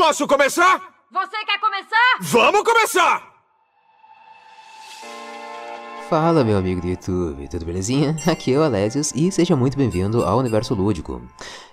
Posso 0.00 0.26
começar? 0.26 0.80
Você 1.10 1.44
quer 1.44 1.60
começar? 1.60 2.16
Vamos 2.20 2.62
começar! 2.62 3.29
Fala 6.10 6.42
meu 6.42 6.58
amigo 6.58 6.80
do 6.80 6.88
YouTube, 6.88 7.46
tudo 7.46 7.64
belezinha? 7.64 8.16
Aqui 8.26 8.52
é 8.52 8.58
o 8.58 8.64
Alésios 8.64 9.12
e 9.14 9.30
seja 9.30 9.54
muito 9.54 9.78
bem-vindo 9.78 10.24
ao 10.24 10.40
Universo 10.40 10.74
Lúdico. 10.74 11.22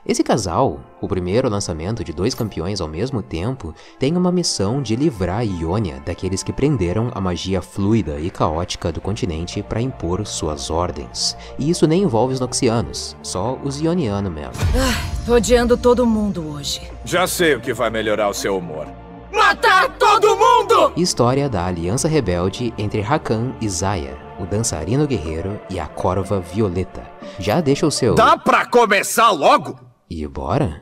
Esse 0.06 0.24
casal, 0.24 0.80
o 1.02 1.08
primeiro 1.08 1.50
lançamento 1.50 2.04
de 2.04 2.14
dois 2.14 2.36
campeões 2.36 2.80
ao 2.80 2.88
mesmo 2.88 3.24
tempo, 3.24 3.74
tem 3.98 4.16
uma 4.16 4.32
missão 4.32 4.80
de 4.80 4.96
livrar 4.96 5.44
Ionia 5.44 6.04
daqueles 6.06 6.44
que 6.44 6.54
prenderam 6.54 7.12
a 7.16 7.20
magia 7.20 7.64
fluida 7.64 8.20
e 8.20 8.30
caótica 8.30 8.92
do 8.92 9.02
continente 9.02 9.64
para 9.64 9.82
impor 9.82 10.24
suas 10.28 10.70
ordens. 10.70 11.36
E 11.58 11.72
isso 11.72 11.88
nem 11.88 12.04
envolve 12.04 12.36
os 12.36 12.40
Noxianos, 12.40 13.18
só 13.24 13.58
os 13.64 13.82
Ionianos 13.82 14.32
mesmo. 14.32 14.54
Ah, 14.76 15.26
tô 15.26 15.34
odiando 15.34 15.76
todo 15.76 16.06
mundo 16.06 16.48
hoje. 16.48 16.84
Já 17.04 17.26
sei 17.26 17.56
o 17.56 17.60
que 17.60 17.74
vai 17.74 17.90
melhorar 17.90 18.30
o 18.30 18.36
seu 18.36 18.56
humor. 18.56 18.86
Matar 19.34 19.98
todo 19.98 20.38
mundo! 20.38 20.94
História 20.96 21.50
da 21.50 21.66
aliança 21.66 22.08
rebelde 22.08 22.72
entre 22.78 23.02
Rakan 23.02 23.54
e 23.60 23.68
Zaya, 23.68 24.27
o 24.40 24.46
dançarino 24.46 25.08
guerreiro 25.08 25.60
e 25.70 25.80
a 25.80 25.88
corva 25.88 26.40
violeta. 26.40 27.04
Já 27.40 27.62
deixa 27.62 27.86
o 27.86 27.92
seu. 27.92 28.16
Dá 28.16 28.38
pra 28.38 28.66
começar 28.66 29.32
logo? 29.32 29.80
E 30.10 30.26
bora? 30.28 30.80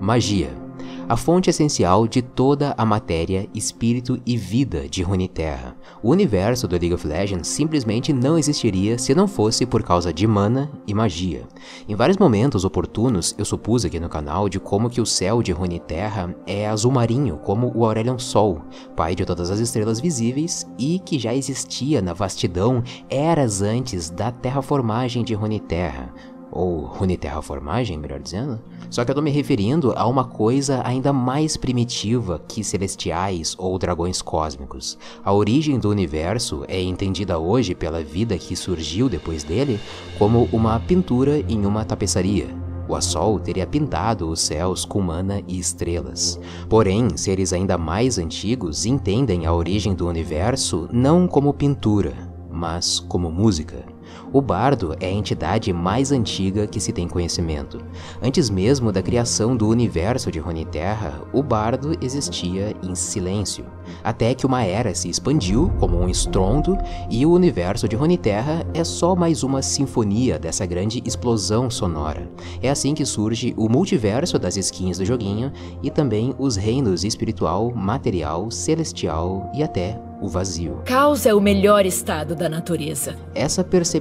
Magia 0.00 0.65
a 1.08 1.16
fonte 1.16 1.48
essencial 1.48 2.08
de 2.08 2.20
toda 2.20 2.74
a 2.76 2.84
matéria, 2.84 3.48
espírito 3.54 4.20
e 4.26 4.36
vida 4.36 4.88
de 4.88 5.02
Runeterra. 5.02 5.76
O 6.02 6.10
universo 6.10 6.66
do 6.66 6.76
League 6.76 6.94
of 6.94 7.06
Legends 7.06 7.46
simplesmente 7.46 8.12
não 8.12 8.36
existiria 8.36 8.98
se 8.98 9.14
não 9.14 9.28
fosse 9.28 9.64
por 9.64 9.84
causa 9.84 10.12
de 10.12 10.26
mana 10.26 10.70
e 10.84 10.92
magia. 10.92 11.44
Em 11.88 11.94
vários 11.94 12.18
momentos 12.18 12.64
oportunos, 12.64 13.36
eu 13.38 13.44
supus 13.44 13.84
aqui 13.84 14.00
no 14.00 14.08
canal 14.08 14.48
de 14.48 14.58
como 14.58 14.90
que 14.90 15.00
o 15.00 15.06
céu 15.06 15.42
de 15.42 15.52
Runeterra 15.52 16.34
é 16.44 16.66
azul 16.66 16.90
marinho, 16.90 17.36
como 17.36 17.70
o 17.74 17.84
Aurelion 17.84 18.18
Sol, 18.18 18.62
pai 18.96 19.14
de 19.14 19.24
todas 19.24 19.50
as 19.50 19.60
estrelas 19.60 20.00
visíveis 20.00 20.66
e 20.76 20.98
que 20.98 21.20
já 21.20 21.32
existia 21.32 22.02
na 22.02 22.12
vastidão 22.12 22.82
eras 23.08 23.62
antes 23.62 24.10
da 24.10 24.32
terraformagem 24.32 25.22
de 25.22 25.34
Runeterra 25.34 26.12
ou 26.56 26.86
Runeterraformagem, 26.86 27.98
melhor 27.98 28.18
dizendo. 28.18 28.58
Só 28.90 29.04
que 29.04 29.10
eu 29.10 29.14
tô 29.14 29.20
me 29.20 29.30
referindo 29.30 29.92
a 29.96 30.06
uma 30.06 30.24
coisa 30.24 30.80
ainda 30.84 31.12
mais 31.12 31.56
primitiva 31.56 32.40
que 32.48 32.64
celestiais 32.64 33.54
ou 33.58 33.78
dragões 33.78 34.22
cósmicos. 34.22 34.96
A 35.24 35.32
origem 35.32 35.78
do 35.78 35.90
universo 35.90 36.64
é 36.68 36.80
entendida 36.80 37.38
hoje 37.38 37.74
pela 37.74 38.02
vida 38.02 38.38
que 38.38 38.56
surgiu 38.56 39.08
depois 39.08 39.44
dele 39.44 39.78
como 40.18 40.48
uma 40.52 40.80
pintura 40.80 41.40
em 41.48 41.66
uma 41.66 41.84
tapeçaria. 41.84 42.48
O 42.88 42.94
Assol 42.94 43.40
teria 43.40 43.66
pintado 43.66 44.28
os 44.30 44.40
céus 44.40 44.84
com 44.84 45.00
mana 45.00 45.42
e 45.48 45.58
estrelas. 45.58 46.38
Porém, 46.68 47.16
seres 47.16 47.52
ainda 47.52 47.76
mais 47.76 48.16
antigos 48.16 48.86
entendem 48.86 49.44
a 49.44 49.52
origem 49.52 49.92
do 49.92 50.06
universo 50.06 50.88
não 50.92 51.26
como 51.26 51.52
pintura, 51.52 52.14
mas 52.48 53.00
como 53.00 53.30
música. 53.30 53.95
O 54.32 54.40
bardo 54.40 54.94
é 55.00 55.06
a 55.06 55.12
entidade 55.12 55.72
mais 55.72 56.12
antiga 56.12 56.66
que 56.66 56.80
se 56.80 56.92
tem 56.92 57.08
conhecimento. 57.08 57.78
Antes 58.22 58.50
mesmo 58.50 58.92
da 58.92 59.02
criação 59.02 59.56
do 59.56 59.68
universo 59.68 60.30
de 60.30 60.38
Runeterra, 60.38 61.22
o 61.32 61.42
bardo 61.42 61.96
existia 62.00 62.74
em 62.82 62.94
silêncio, 62.94 63.64
até 64.02 64.34
que 64.34 64.46
uma 64.46 64.64
era 64.64 64.94
se 64.94 65.08
expandiu 65.08 65.72
como 65.78 65.98
um 65.98 66.08
estrondo 66.08 66.76
e 67.10 67.24
o 67.24 67.32
universo 67.32 67.88
de 67.88 67.96
Runeterra 67.96 68.66
é 68.74 68.84
só 68.84 69.14
mais 69.14 69.42
uma 69.42 69.62
sinfonia 69.62 70.38
dessa 70.38 70.66
grande 70.66 71.02
explosão 71.04 71.70
sonora. 71.70 72.28
É 72.62 72.70
assim 72.70 72.94
que 72.94 73.04
surge 73.04 73.54
o 73.56 73.68
multiverso 73.68 74.38
das 74.38 74.56
skins 74.56 74.98
do 74.98 75.04
joguinho 75.04 75.52
e 75.82 75.90
também 75.90 76.34
os 76.38 76.56
reinos 76.56 77.04
espiritual, 77.04 77.72
material, 77.74 78.50
celestial 78.50 79.50
e 79.54 79.62
até 79.62 80.00
o 80.20 80.28
vazio. 80.28 80.80
Caos 80.84 81.26
é 81.26 81.34
o 81.34 81.40
melhor 81.40 81.84
estado 81.84 82.34
da 82.34 82.48
natureza. 82.48 83.16
Essa 83.34 83.62
percepção 83.62 83.95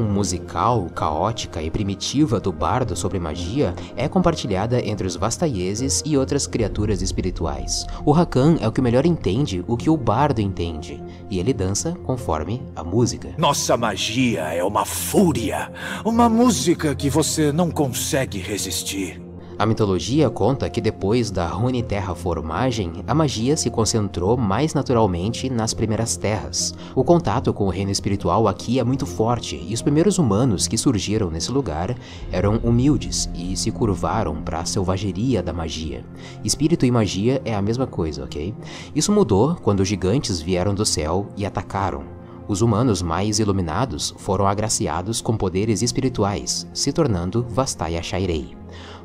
musical, 0.00 0.88
caótica 0.94 1.62
e 1.62 1.70
primitiva 1.70 2.40
do 2.40 2.52
bardo 2.52 2.96
sobre 2.96 3.18
magia 3.18 3.74
é 3.96 4.08
compartilhada 4.08 4.84
entre 4.84 5.06
os 5.06 5.16
vastaieses 5.16 6.02
e 6.04 6.16
outras 6.16 6.46
criaturas 6.46 7.02
espirituais. 7.02 7.86
O 8.04 8.12
Rakan 8.12 8.56
é 8.60 8.66
o 8.66 8.72
que 8.72 8.80
melhor 8.80 9.06
entende 9.06 9.64
o 9.66 9.76
que 9.76 9.90
o 9.90 9.96
bardo 9.96 10.40
entende, 10.40 11.02
e 11.30 11.38
ele 11.38 11.52
dança 11.52 11.96
conforme 12.04 12.62
a 12.74 12.82
música. 12.82 13.34
Nossa 13.36 13.76
magia 13.76 14.42
é 14.54 14.64
uma 14.64 14.84
fúria, 14.84 15.70
uma 16.04 16.28
música 16.28 16.94
que 16.94 17.10
você 17.10 17.52
não 17.52 17.70
consegue 17.70 18.38
resistir. 18.38 19.27
A 19.58 19.66
mitologia 19.66 20.30
conta 20.30 20.70
que 20.70 20.80
depois 20.80 21.32
da 21.32 21.48
Runeterra 21.48 22.14
formagem, 22.14 23.02
a 23.08 23.12
magia 23.12 23.56
se 23.56 23.68
concentrou 23.68 24.36
mais 24.36 24.72
naturalmente 24.72 25.50
nas 25.50 25.74
primeiras 25.74 26.16
terras. 26.16 26.72
O 26.94 27.02
contato 27.02 27.52
com 27.52 27.66
o 27.66 27.68
reino 27.68 27.90
espiritual 27.90 28.46
aqui 28.46 28.78
é 28.78 28.84
muito 28.84 29.04
forte, 29.04 29.60
e 29.68 29.74
os 29.74 29.82
primeiros 29.82 30.16
humanos 30.16 30.68
que 30.68 30.78
surgiram 30.78 31.28
nesse 31.28 31.50
lugar 31.50 31.96
eram 32.30 32.58
humildes 32.58 33.28
e 33.34 33.56
se 33.56 33.72
curvaram 33.72 34.40
para 34.42 34.60
a 34.60 34.64
selvageria 34.64 35.42
da 35.42 35.52
magia. 35.52 36.04
Espírito 36.44 36.86
e 36.86 36.90
magia 36.92 37.42
é 37.44 37.52
a 37.52 37.60
mesma 37.60 37.86
coisa, 37.88 38.22
ok? 38.22 38.54
Isso 38.94 39.10
mudou 39.10 39.56
quando 39.56 39.80
os 39.80 39.88
gigantes 39.88 40.40
vieram 40.40 40.72
do 40.72 40.86
céu 40.86 41.26
e 41.36 41.44
atacaram. 41.44 42.04
Os 42.46 42.62
humanos 42.62 43.02
mais 43.02 43.40
iluminados 43.40 44.14
foram 44.18 44.46
agraciados 44.46 45.20
com 45.20 45.36
poderes 45.36 45.82
espirituais, 45.82 46.66
se 46.72 46.92
tornando 46.92 47.44
Vastaya 47.50 48.02
Shairei. 48.02 48.56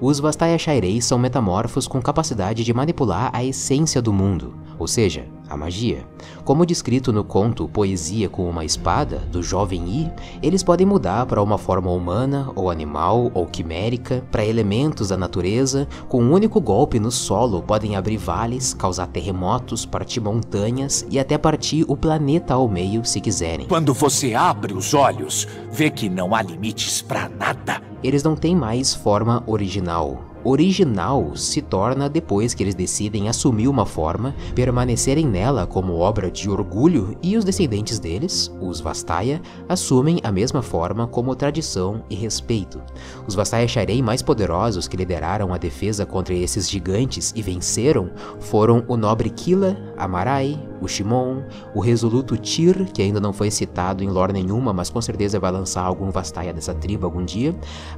Os 0.02 0.20
Vastaya 0.20 0.58
Shairei 0.58 1.02
são 1.02 1.18
metamorfos 1.18 1.88
com 1.88 2.02
capacidade 2.02 2.64
de 2.64 2.74
manipular 2.74 3.30
a 3.34 3.44
essência 3.44 4.02
do 4.02 4.12
mundo, 4.12 4.56
ou 4.78 4.88
seja, 4.88 5.28
a 5.50 5.58
magia. 5.58 6.06
Como 6.44 6.66
descrito 6.66 7.12
no 7.14 7.24
conto 7.24 7.68
Poesia 7.68 8.30
com 8.30 8.50
uma 8.50 8.66
Espada, 8.66 9.18
do 9.32 9.42
jovem 9.42 9.88
I, 9.88 10.12
eles 10.42 10.64
podem 10.64 10.86
mudar 10.86 11.26
para 11.26 11.42
uma 11.42 11.58
forma 11.58 11.92
humana, 11.92 12.52
ou 12.56 12.70
animal, 12.70 13.32
ou 13.34 13.46
quimérica, 13.46 14.24
para 14.32 14.46
elementos 14.46 15.10
da 15.10 15.18
natureza, 15.18 15.88
com 16.08 16.22
um 16.22 16.32
único 16.32 16.60
golpe 16.60 17.00
no 17.00 17.12
solo 17.12 17.62
podem 17.62 17.96
abrir 17.96 18.18
vales, 18.18 18.74
causar 18.74 19.08
terremotos, 19.08 19.86
partir 19.86 20.20
montanhas 20.20 21.06
e 21.10 21.20
até 21.20 21.38
partir 21.38 21.86
o 21.88 21.96
planeta 21.96 22.54
ao 22.54 22.68
meio 22.68 23.06
se 23.06 23.22
quiserem. 23.22 23.68
Quando 23.68 23.94
você 23.94 24.34
abre 24.34 24.74
os 24.74 24.94
olhos, 24.94 25.48
vê 25.72 25.90
que 25.90 26.10
não 26.10 26.34
há 26.36 26.42
limites 26.42 27.02
para 27.02 27.30
nada. 27.30 27.82
Eles 28.04 28.24
não 28.24 28.36
têm 28.36 28.56
mais 28.56 28.94
forma 28.94 29.44
original, 29.48 30.33
original 30.44 31.36
se 31.36 31.62
torna 31.62 32.10
depois 32.10 32.54
que 32.54 32.64
eles 32.64 32.76
decidem 32.76 33.30
assumir 33.30 33.68
uma 33.68 33.86
forma, 33.86 34.36
permanecerem 34.54 35.26
nela 35.26 35.66
como 35.66 35.98
obra 35.98 36.30
de 36.30 36.50
orgulho 36.50 37.18
e 37.22 37.38
os 37.38 37.44
descendentes 37.44 38.00
deles, 38.00 38.52
os 38.62 38.80
Vastaya, 38.80 39.42
assumem 39.68 40.20
a 40.24 40.32
mesma 40.32 40.62
forma 40.62 41.08
como 41.08 41.36
tradição 41.36 42.04
e 42.10 42.16
respeito. 42.16 42.82
Os 43.28 43.36
Vastaya 43.36 43.68
Sharei 43.68 44.02
mais 44.02 44.22
poderosos 44.22 44.88
que 44.88 44.98
lideraram 44.98 45.54
a 45.54 45.58
defesa 45.58 46.06
contra 46.06 46.34
esses 46.34 46.70
gigantes 46.70 47.32
e 47.36 47.42
venceram 47.42 48.12
foram 48.40 48.84
o 48.88 48.98
nobre 48.98 49.30
Kila, 49.30 49.78
Amarai, 49.98 50.60
o 50.84 50.88
Shimon, 50.88 51.44
o 51.74 51.80
resoluto 51.80 52.38
Tyr, 52.38 52.92
que 52.94 53.02
ainda 53.02 53.20
não 53.20 53.34
foi 53.34 53.50
citado 53.50 54.04
em 54.04 54.10
lore 54.10 54.34
nenhuma, 54.34 54.74
mas 54.74 54.90
com 54.90 55.02
certeza 55.02 55.40
vai 55.40 55.52
lançar 55.52 55.84
algum 55.84 56.10
Vastaya 56.10 56.54
dessa 56.54 56.74
tribo 56.74 57.06
algum 57.06 57.24
dia, 57.24 57.56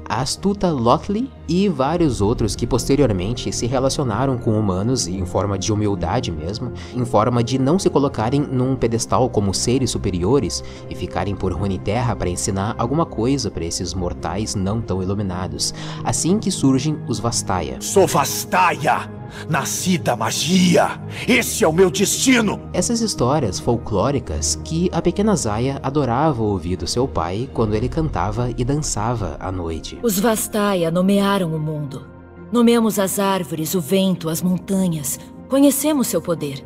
a 0.07 0.21
astuta 0.21 0.71
Lothli 0.71 1.29
e 1.47 1.67
vários 1.67 2.21
outros 2.21 2.55
que 2.55 2.67
posteriormente 2.67 3.51
se 3.51 3.65
relacionaram 3.65 4.37
com 4.37 4.57
humanos 4.57 5.07
em 5.07 5.25
forma 5.25 5.57
de 5.57 5.71
humildade 5.71 6.31
mesmo, 6.31 6.71
em 6.93 7.05
forma 7.05 7.43
de 7.43 7.57
não 7.57 7.79
se 7.79 7.89
colocarem 7.89 8.41
num 8.41 8.75
pedestal 8.75 9.29
como 9.29 9.53
seres 9.53 9.91
superiores 9.91 10.63
e 10.89 10.95
ficarem 10.95 11.35
por 11.35 11.53
Runeterra 11.53 12.15
para 12.15 12.29
ensinar 12.29 12.75
alguma 12.77 13.05
coisa 13.05 13.49
para 13.49 13.65
esses 13.65 13.93
mortais 13.93 14.55
não 14.55 14.81
tão 14.81 15.01
iluminados. 15.01 15.73
Assim 16.03 16.39
que 16.39 16.51
surgem 16.51 16.97
os 17.07 17.19
Vastaya. 17.19 17.81
Sou 17.81 18.07
Vastaya! 18.07 19.24
Nasci 19.49 19.97
da 19.97 20.15
magia! 20.15 20.99
Esse 21.27 21.63
é 21.63 21.67
o 21.67 21.73
meu 21.73 21.89
destino! 21.89 22.61
Essas 22.73 23.01
histórias 23.01 23.59
folclóricas 23.59 24.59
que 24.63 24.89
a 24.91 25.01
pequena 25.01 25.35
Zaya 25.35 25.79
adorava 25.83 26.41
ouvir 26.41 26.75
do 26.75 26.87
seu 26.87 27.07
pai 27.07 27.49
quando 27.53 27.75
ele 27.75 27.89
cantava 27.89 28.51
e 28.57 28.63
dançava 28.63 29.37
à 29.39 29.51
noite. 29.51 29.99
Os 30.01 30.19
Vastaya 30.19 30.89
nomearam 30.89 31.53
o 31.53 31.59
mundo. 31.59 32.07
Nomeamos 32.51 32.99
as 32.99 33.19
árvores, 33.19 33.73
o 33.75 33.81
vento, 33.81 34.29
as 34.29 34.41
montanhas. 34.41 35.19
Conhecemos 35.49 36.07
seu 36.07 36.21
poder. 36.21 36.63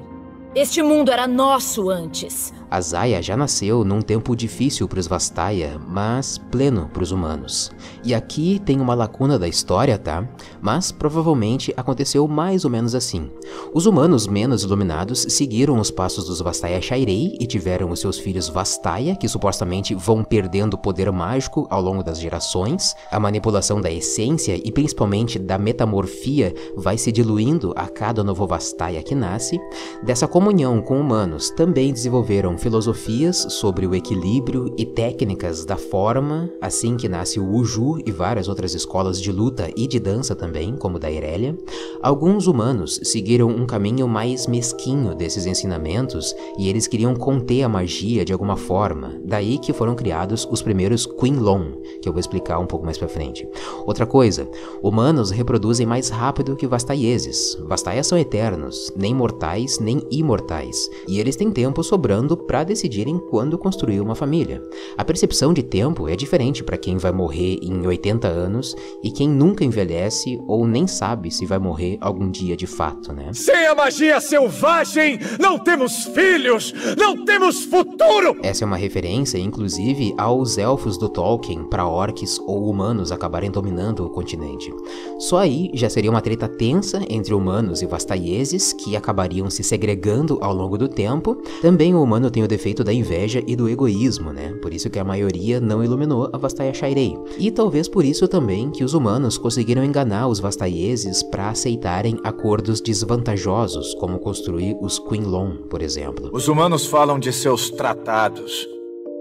Este 0.55 0.81
mundo 0.81 1.11
era 1.11 1.27
nosso 1.27 1.89
antes. 1.89 2.53
A 2.71 2.79
Zaya 2.81 3.19
já 3.19 3.35
nasceu 3.35 3.83
num 3.83 3.99
tempo 3.99 4.35
difícil 4.35 4.87
para 4.87 4.99
os 4.99 5.07
Vastaya, 5.07 5.79
mas 5.87 6.37
pleno 6.37 6.87
para 6.93 7.01
os 7.01 7.11
humanos. 7.11 7.71
E 8.03 8.13
aqui 8.13 8.61
tem 8.63 8.79
uma 8.79 8.93
lacuna 8.93 9.39
da 9.39 9.47
história, 9.47 9.97
tá? 9.97 10.27
Mas 10.61 10.91
provavelmente 10.91 11.73
aconteceu 11.75 12.27
mais 12.27 12.65
ou 12.65 12.69
menos 12.69 12.93
assim. 12.93 13.31
Os 13.73 13.87
humanos 13.87 14.27
menos 14.27 14.63
iluminados 14.63 15.25
seguiram 15.29 15.79
os 15.79 15.89
passos 15.89 16.25
dos 16.25 16.41
Vastaya 16.41 16.79
Shairei 16.79 17.37
e 17.39 17.47
tiveram 17.47 17.89
os 17.89 17.99
seus 17.99 18.19
filhos 18.19 18.47
Vastaya, 18.47 19.15
que 19.15 19.27
supostamente 19.27 19.95
vão 19.95 20.23
perdendo 20.23 20.77
poder 20.77 21.11
mágico 21.11 21.65
ao 21.71 21.81
longo 21.81 22.03
das 22.03 22.19
gerações. 22.19 22.95
A 23.11 23.19
manipulação 23.19 23.81
da 23.81 23.91
essência 23.91 24.55
e 24.63 24.71
principalmente 24.71 25.39
da 25.39 25.57
metamorfia 25.57 26.53
vai 26.75 26.99
se 26.99 27.11
diluindo 27.11 27.73
a 27.75 27.87
cada 27.87 28.23
novo 28.23 28.45
Vastaya 28.45 29.01
que 29.01 29.15
nasce. 29.15 29.59
Dessa 30.03 30.27
comunhão 30.27 30.81
com 30.81 30.99
humanos 30.99 31.49
também 31.49 31.91
desenvolveram 31.91 32.58
filosofias 32.59 33.47
sobre 33.49 33.87
o 33.87 33.95
equilíbrio 33.95 34.73
e 34.77 34.85
técnicas 34.85 35.65
da 35.65 35.77
forma, 35.77 36.49
assim 36.61 36.97
que 36.97 37.09
nasce 37.09 37.39
o 37.39 37.49
Uju 37.49 37.99
e 38.05 38.11
várias 38.11 38.47
outras 38.47 38.75
escolas 38.75 39.19
de 39.19 39.31
luta 39.31 39.69
e 39.75 39.87
de 39.87 39.99
dança 39.99 40.35
também, 40.35 40.75
como 40.75 40.99
da 40.99 41.09
Irelia. 41.09 41.57
Alguns 42.01 42.45
humanos 42.45 42.99
seguiram 43.03 43.47
um 43.47 43.65
caminho 43.65 44.07
mais 44.07 44.45
mesquinho 44.45 45.15
desses 45.15 45.45
ensinamentos 45.45 46.35
e 46.57 46.69
eles 46.69 46.87
queriam 46.87 47.15
conter 47.15 47.63
a 47.63 47.69
magia 47.69 48.23
de 48.23 48.33
alguma 48.33 48.55
forma, 48.55 49.19
daí 49.23 49.57
que 49.57 49.73
foram 49.73 49.95
criados 49.95 50.47
os 50.51 50.61
primeiros 50.61 51.05
Quinlon, 51.05 51.71
que 52.01 52.07
eu 52.07 52.13
vou 52.13 52.19
explicar 52.19 52.59
um 52.59 52.67
pouco 52.67 52.85
mais 52.85 52.97
pra 52.97 53.07
frente. 53.07 53.47
Outra 53.85 54.05
coisa, 54.05 54.47
humanos 54.83 55.31
reproduzem 55.31 55.85
mais 55.85 56.09
rápido 56.09 56.55
que 56.55 56.67
Vastaieses. 56.67 57.57
Vastaias 57.65 58.07
são 58.07 58.17
eternos, 58.17 58.91
nem 58.95 59.15
mortais 59.15 59.79
nem 59.79 60.01
imortais, 60.11 60.89
e 61.07 61.19
eles 61.19 61.35
têm 61.35 61.51
tempo 61.51 61.83
sobrando 61.83 62.35
para 62.49 62.63
decidirem 62.63 63.19
quando 63.29 63.59
construir 63.59 64.01
uma 64.01 64.15
família. 64.15 64.59
A 64.97 65.05
percepção 65.05 65.53
de 65.53 65.61
tempo 65.61 66.09
é 66.09 66.15
diferente 66.15 66.63
para 66.63 66.79
quem 66.79 66.97
vai 66.97 67.11
morrer 67.11 67.59
em 67.61 67.85
80 67.85 68.27
anos 68.27 68.75
e 69.03 69.11
quem 69.11 69.29
nunca 69.29 69.63
envelhece 69.63 70.41
ou 70.47 70.65
nem 70.65 70.87
sabe 70.87 71.29
se 71.29 71.45
vai 71.45 71.59
morrer 71.59 71.99
algum 72.01 72.27
dia 72.31 72.57
de 72.57 72.65
fato, 72.65 73.13
né? 73.13 73.29
Sem 73.33 73.67
a 73.67 73.75
magia 73.75 74.19
selvagem, 74.19 75.19
não 75.39 75.59
temos 75.59 76.05
filhos, 76.05 76.73
não 76.97 77.23
temos 77.23 77.65
futuro! 77.65 78.39
Essa 78.41 78.63
é 78.63 78.65
uma 78.65 78.77
referência, 78.77 79.37
inclusive, 79.37 80.15
aos 80.17 80.57
elfos 80.57 80.97
do 80.97 81.07
Tolkien 81.07 81.65
para 81.65 81.87
orcs 81.87 82.39
ou 82.47 82.67
humanos 82.67 83.11
acabarem 83.11 83.51
dominando 83.51 84.03
o 84.03 84.09
continente. 84.09 84.73
Só 85.19 85.37
aí 85.37 85.69
já 85.75 85.87
seria 85.87 86.09
uma 86.09 86.19
treta 86.19 86.47
tensa 86.47 86.99
entre 87.11 87.31
humanos 87.31 87.83
e 87.83 87.85
vastaieses 87.85 88.73
que 88.73 88.95
acabariam 88.95 89.51
se 89.51 89.61
segregando 89.61 90.39
ao 90.41 90.51
longo 90.51 90.79
do 90.79 90.87
tempo. 90.87 91.35
Também 91.61 91.93
o 91.93 92.01
humano 92.01 92.31
tem 92.31 92.38
tem 92.39 92.43
o 92.43 92.47
defeito 92.47 92.85
da 92.85 92.93
inveja 92.93 93.43
e 93.45 93.53
do 93.53 93.67
egoísmo, 93.67 94.31
né? 94.31 94.53
Por 94.61 94.73
isso 94.73 94.89
que 94.89 94.97
a 94.97 95.03
maioria 95.03 95.59
não 95.59 95.83
iluminou 95.83 96.29
a 96.31 96.37
Vastaya 96.37 96.73
Shairei. 96.73 97.17
E 97.37 97.51
talvez 97.51 97.89
por 97.89 98.05
isso 98.05 98.29
também 98.29 98.71
que 98.71 98.83
os 98.83 98.93
humanos 98.93 99.37
conseguiram 99.37 99.83
enganar 99.83 100.27
os 100.29 100.39
vastaieses 100.39 101.21
para 101.21 101.49
aceitarem 101.49 102.17
acordos 102.23 102.79
desvantajosos, 102.79 103.93
como 103.95 104.19
construir 104.19 104.77
os 104.79 104.99
Quinlon, 104.99 105.57
por 105.69 105.81
exemplo. 105.81 106.29
Os 106.31 106.47
humanos 106.47 106.85
falam 106.85 107.19
de 107.19 107.33
seus 107.33 107.69
tratados. 107.69 108.65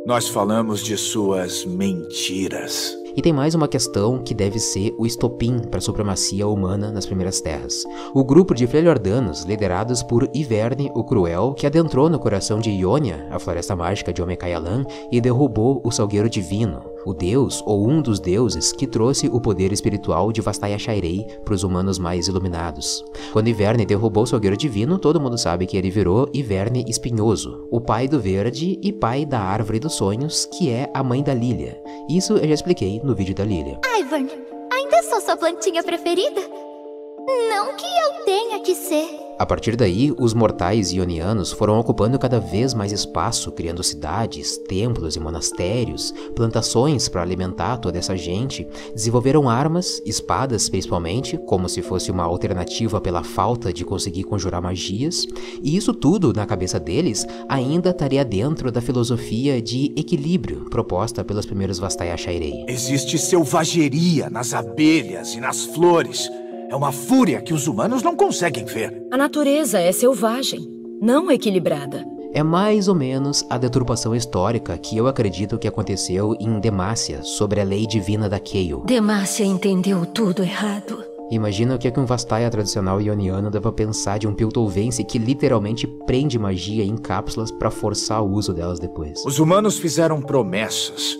Nós 0.06 0.28
falamos 0.28 0.80
de 0.80 0.96
suas 0.96 1.64
mentiras. 1.64 2.94
E 3.18 3.20
tem 3.20 3.32
mais 3.32 3.52
uma 3.52 3.66
questão 3.66 4.22
que 4.22 4.32
deve 4.32 4.60
ser 4.60 4.94
o 4.96 5.04
estopim 5.04 5.58
para 5.58 5.78
a 5.78 5.80
supremacia 5.80 6.46
humana 6.46 6.92
nas 6.92 7.04
primeiras 7.04 7.40
terras. 7.40 7.82
O 8.14 8.22
grupo 8.22 8.54
de 8.54 8.64
Freljordanos, 8.64 9.42
liderados 9.42 10.04
por 10.04 10.30
Iverne 10.32 10.88
o 10.94 11.02
Cruel, 11.02 11.52
que 11.52 11.66
adentrou 11.66 12.08
no 12.08 12.20
coração 12.20 12.60
de 12.60 12.70
Ionia, 12.70 13.26
a 13.28 13.40
floresta 13.40 13.74
mágica 13.74 14.12
de 14.12 14.22
Omekayalan, 14.22 14.84
e 15.10 15.20
derrubou 15.20 15.80
o 15.82 15.90
Salgueiro 15.90 16.30
Divino, 16.30 16.80
o 17.04 17.12
deus 17.12 17.62
ou 17.66 17.88
um 17.88 18.00
dos 18.00 18.20
deuses 18.20 18.72
que 18.72 18.86
trouxe 18.86 19.28
o 19.28 19.40
poder 19.40 19.72
espiritual 19.72 20.32
de 20.32 20.40
Vastaya 20.40 20.78
Shairei 20.78 21.26
para 21.44 21.54
os 21.54 21.62
humanos 21.62 21.98
mais 21.98 22.28
iluminados. 22.28 23.04
Quando 23.32 23.48
Iverne 23.48 23.86
derrubou 23.86 24.24
o 24.24 24.26
Salgueiro 24.26 24.56
Divino, 24.56 24.98
todo 24.98 25.20
mundo 25.20 25.38
sabe 25.38 25.66
que 25.66 25.76
ele 25.76 25.90
virou 25.90 26.28
Iverne 26.32 26.84
Espinhoso, 26.88 27.66
o 27.70 27.80
pai 27.80 28.08
do 28.08 28.20
verde 28.20 28.78
e 28.82 28.92
pai 28.92 29.24
da 29.24 29.40
árvore 29.40 29.78
dos 29.78 29.94
sonhos, 29.94 30.46
que 30.46 30.70
é 30.70 30.90
a 30.94 31.02
mãe 31.02 31.22
da 31.22 31.34
Lilia. 31.34 31.80
Isso 32.08 32.34
eu 32.34 32.48
já 32.48 32.54
expliquei 32.54 33.00
no 33.02 33.14
vídeo 33.14 33.34
da 33.34 33.44
Lilia. 33.44 33.78
Ivern, 34.00 34.30
ainda 34.72 35.02
sou 35.02 35.20
sua 35.20 35.36
plantinha 35.36 35.82
preferida? 35.82 36.40
Não 36.40 37.76
que 37.76 37.84
eu 37.84 38.24
tenha 38.24 38.60
que 38.60 38.74
ser. 38.74 39.27
A 39.38 39.46
partir 39.46 39.76
daí, 39.76 40.12
os 40.18 40.34
mortais 40.34 40.90
ionianos 40.90 41.52
foram 41.52 41.78
ocupando 41.78 42.18
cada 42.18 42.40
vez 42.40 42.74
mais 42.74 42.90
espaço, 42.90 43.52
criando 43.52 43.84
cidades, 43.84 44.58
templos 44.66 45.14
e 45.14 45.20
monastérios, 45.20 46.12
plantações 46.34 47.08
para 47.08 47.22
alimentar 47.22 47.76
toda 47.76 47.96
essa 47.96 48.16
gente, 48.16 48.66
desenvolveram 48.92 49.48
armas, 49.48 50.02
espadas 50.04 50.68
principalmente, 50.68 51.38
como 51.46 51.68
se 51.68 51.82
fosse 51.82 52.10
uma 52.10 52.24
alternativa 52.24 53.00
pela 53.00 53.22
falta 53.22 53.72
de 53.72 53.84
conseguir 53.84 54.24
conjurar 54.24 54.60
magias, 54.60 55.24
e 55.62 55.76
isso 55.76 55.94
tudo, 55.94 56.32
na 56.32 56.44
cabeça 56.44 56.80
deles, 56.80 57.24
ainda 57.48 57.90
estaria 57.90 58.24
dentro 58.24 58.72
da 58.72 58.80
filosofia 58.80 59.62
de 59.62 59.92
equilíbrio 59.96 60.68
proposta 60.68 61.24
pelos 61.24 61.46
primeiros 61.46 61.78
Vastaya 61.78 62.16
Shairei. 62.16 62.64
Existe 62.66 63.16
selvageria 63.16 64.28
nas 64.28 64.52
abelhas 64.52 65.34
e 65.34 65.40
nas 65.40 65.64
flores. 65.64 66.28
É 66.70 66.76
uma 66.76 66.92
fúria 66.92 67.40
que 67.40 67.54
os 67.54 67.66
humanos 67.66 68.02
não 68.02 68.14
conseguem 68.14 68.66
ver. 68.66 69.02
A 69.10 69.16
natureza 69.16 69.78
é 69.78 69.90
selvagem, 69.90 70.60
não 71.00 71.30
equilibrada. 71.30 72.04
É 72.34 72.42
mais 72.42 72.88
ou 72.88 72.94
menos 72.94 73.42
a 73.48 73.56
deturpação 73.56 74.14
histórica 74.14 74.76
que 74.76 74.94
eu 74.94 75.06
acredito 75.06 75.58
que 75.58 75.66
aconteceu 75.66 76.36
em 76.38 76.60
Demácia 76.60 77.22
sobre 77.22 77.58
a 77.62 77.64
lei 77.64 77.86
divina 77.86 78.28
da 78.28 78.38
Keio. 78.38 78.82
Demácia 78.84 79.44
entendeu 79.44 80.04
tudo 80.04 80.42
errado. 80.42 81.02
Imagina 81.30 81.74
o 81.74 81.78
que, 81.78 81.88
é 81.88 81.90
que 81.90 82.00
um 82.00 82.04
Vastaya 82.04 82.50
tradicional 82.50 83.00
ioniano 83.00 83.50
deva 83.50 83.72
pensar 83.72 84.18
de 84.18 84.28
um 84.28 84.34
Piltovense 84.34 85.04
que 85.04 85.18
literalmente 85.18 85.86
prende 86.06 86.38
magia 86.38 86.84
em 86.84 86.98
cápsulas 86.98 87.50
para 87.50 87.70
forçar 87.70 88.22
o 88.22 88.30
uso 88.30 88.52
delas 88.52 88.78
depois. 88.78 89.24
Os 89.24 89.38
humanos 89.38 89.78
fizeram 89.78 90.20
promessas. 90.20 91.16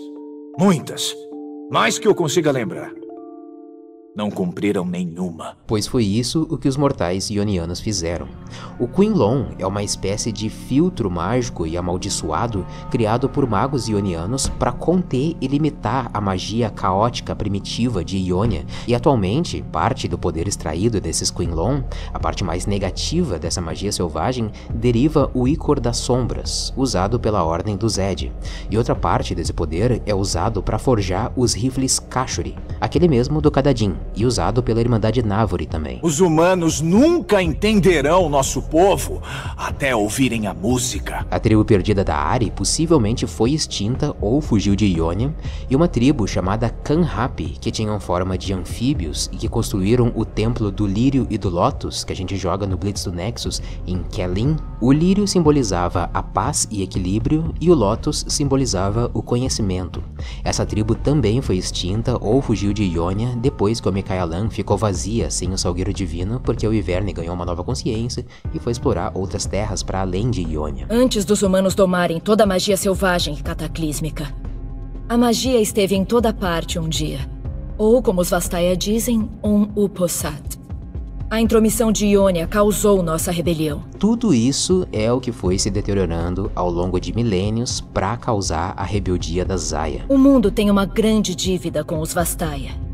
Muitas. 0.59 1.15
Mais 1.71 1.97
que 1.97 2.07
eu 2.07 2.13
consiga 2.13 2.51
lembrar 2.51 2.98
não 4.15 4.29
cumpriram 4.29 4.85
nenhuma. 4.85 5.55
Pois 5.67 5.87
foi 5.87 6.03
isso 6.03 6.47
o 6.49 6.57
que 6.57 6.67
os 6.67 6.75
mortais 6.75 7.29
ionianos 7.29 7.79
fizeram. 7.79 8.27
O 8.79 8.87
Quinlon 8.87 9.45
é 9.57 9.65
uma 9.65 9.83
espécie 9.83 10.31
de 10.31 10.49
filtro 10.49 11.09
mágico 11.09 11.67
e 11.67 11.77
amaldiçoado 11.77 12.65
criado 12.89 13.29
por 13.29 13.47
magos 13.47 13.87
ionianos 13.87 14.49
para 14.49 14.71
conter 14.71 15.35
e 15.39 15.47
limitar 15.47 16.09
a 16.13 16.19
magia 16.19 16.69
caótica 16.69 17.35
primitiva 17.35 18.03
de 18.03 18.17
Ionia, 18.17 18.65
e 18.87 18.95
atualmente 18.95 19.63
parte 19.71 20.07
do 20.07 20.17
poder 20.17 20.47
extraído 20.47 20.99
desses 20.99 21.29
Quinlon, 21.29 21.83
a 22.13 22.19
parte 22.19 22.43
mais 22.43 22.65
negativa 22.65 23.37
dessa 23.37 23.61
magia 23.61 23.91
selvagem, 23.91 24.51
deriva 24.73 25.29
o 25.33 25.47
Icor 25.47 25.79
das 25.79 25.97
Sombras, 25.97 26.73
usado 26.75 27.19
pela 27.19 27.43
Ordem 27.43 27.77
do 27.77 27.87
Zed, 27.87 28.31
e 28.69 28.77
outra 28.77 28.95
parte 28.95 29.35
desse 29.35 29.53
poder 29.53 30.01
é 30.05 30.15
usado 30.15 30.63
para 30.63 30.79
forjar 30.79 31.31
os 31.35 31.53
rifles 31.53 31.99
Kashuri, 31.99 32.57
aquele 32.81 33.07
mesmo 33.07 33.41
do 33.41 33.51
Kadadin, 33.51 33.95
e 34.15 34.25
usado 34.25 34.61
pela 34.61 34.81
Irmandade 34.81 35.23
Návori 35.23 35.65
também. 35.65 35.99
Os 36.01 36.19
humanos 36.19 36.81
nunca 36.81 37.41
entenderão 37.41 38.29
nosso 38.29 38.61
povo 38.61 39.21
até 39.57 39.95
ouvirem 39.95 40.47
a 40.47 40.53
música. 40.53 41.25
A 41.29 41.39
tribo 41.39 41.63
perdida 41.65 42.03
da 42.03 42.15
Ari 42.15 42.51
possivelmente 42.51 43.27
foi 43.27 43.51
extinta 43.51 44.15
ou 44.21 44.41
fugiu 44.41 44.75
de 44.75 44.85
Ionia, 44.85 45.33
e 45.69 45.75
uma 45.75 45.87
tribo 45.87 46.27
chamada 46.27 46.69
Kanhapi, 46.69 47.57
que 47.59 47.71
tinham 47.71 47.99
forma 47.99 48.37
de 48.37 48.53
anfíbios 48.53 49.29
e 49.31 49.37
que 49.37 49.49
construíram 49.49 50.11
o 50.15 50.25
templo 50.25 50.71
do 50.71 50.85
Lírio 50.85 51.27
e 51.29 51.37
do 51.37 51.49
Lotus, 51.49 52.03
que 52.03 52.13
a 52.13 52.15
gente 52.15 52.35
joga 52.35 52.65
no 52.65 52.77
Blitz 52.77 53.03
do 53.03 53.11
Nexus, 53.11 53.61
em 53.85 54.01
Kelin. 54.03 54.55
O 54.81 54.91
Lírio 54.91 55.27
simbolizava 55.27 56.09
a 56.13 56.23
paz 56.23 56.67
e 56.71 56.81
equilíbrio, 56.81 57.53
e 57.59 57.69
o 57.69 57.73
Lotus 57.73 58.25
simbolizava 58.27 59.09
o 59.13 59.21
conhecimento. 59.21 60.03
Essa 60.43 60.65
tribo 60.65 60.95
também 60.95 61.41
foi 61.41 61.57
extinta 61.57 62.17
ou 62.19 62.41
fugiu 62.41 62.73
de 62.73 62.83
Ionia 62.83 63.35
depois 63.35 63.79
que 63.81 63.88
Mikaelan 63.91 64.49
ficou 64.49 64.77
vazia 64.77 65.29
sem 65.29 65.51
o 65.51 65.57
Salgueiro 65.57 65.93
Divino 65.93 66.39
porque 66.39 66.67
o 66.67 66.73
Iverne 66.73 67.13
ganhou 67.13 67.33
uma 67.33 67.45
nova 67.45 67.63
consciência 67.63 68.25
e 68.53 68.59
foi 68.59 68.71
explorar 68.71 69.11
outras 69.15 69.45
terras 69.45 69.83
para 69.83 70.01
além 70.01 70.29
de 70.29 70.41
Ionia. 70.41 70.87
Antes 70.89 71.25
dos 71.25 71.41
humanos 71.41 71.75
domarem 71.75 72.19
toda 72.19 72.43
a 72.43 72.47
magia 72.47 72.77
selvagem 72.77 73.35
e 73.35 73.43
cataclísmica, 73.43 74.33
a 75.07 75.17
magia 75.17 75.59
esteve 75.59 75.95
em 75.95 76.05
toda 76.05 76.31
parte 76.31 76.77
um 76.77 76.87
dia. 76.87 77.19
Ou, 77.77 78.01
como 78.01 78.21
os 78.21 78.29
Vastaya 78.29 78.75
dizem, 78.75 79.29
um 79.43 79.63
Uposat. 79.75 80.59
A 81.31 81.39
intromissão 81.39 81.91
de 81.91 82.07
Ionia 82.07 82.47
causou 82.47 83.03
nossa 83.03 83.31
rebelião. 83.31 83.83
Tudo 83.99 84.33
isso 84.33 84.87
é 84.91 85.11
o 85.11 85.19
que 85.19 85.31
foi 85.31 85.59
se 85.59 85.69
deteriorando 85.69 86.51
ao 86.55 86.71
longo 86.71 86.99
de 86.99 87.13
milênios 87.13 87.81
para 87.81 88.17
causar 88.17 88.73
a 88.75 88.83
rebeldia 88.83 89.45
da 89.45 89.55
Zaya. 89.55 90.05
O 90.09 90.17
mundo 90.17 90.49
tem 90.49 90.71
uma 90.71 90.85
grande 90.85 91.35
dívida 91.35 91.83
com 91.83 91.99
os 91.99 92.13
Vastaya. 92.13 92.88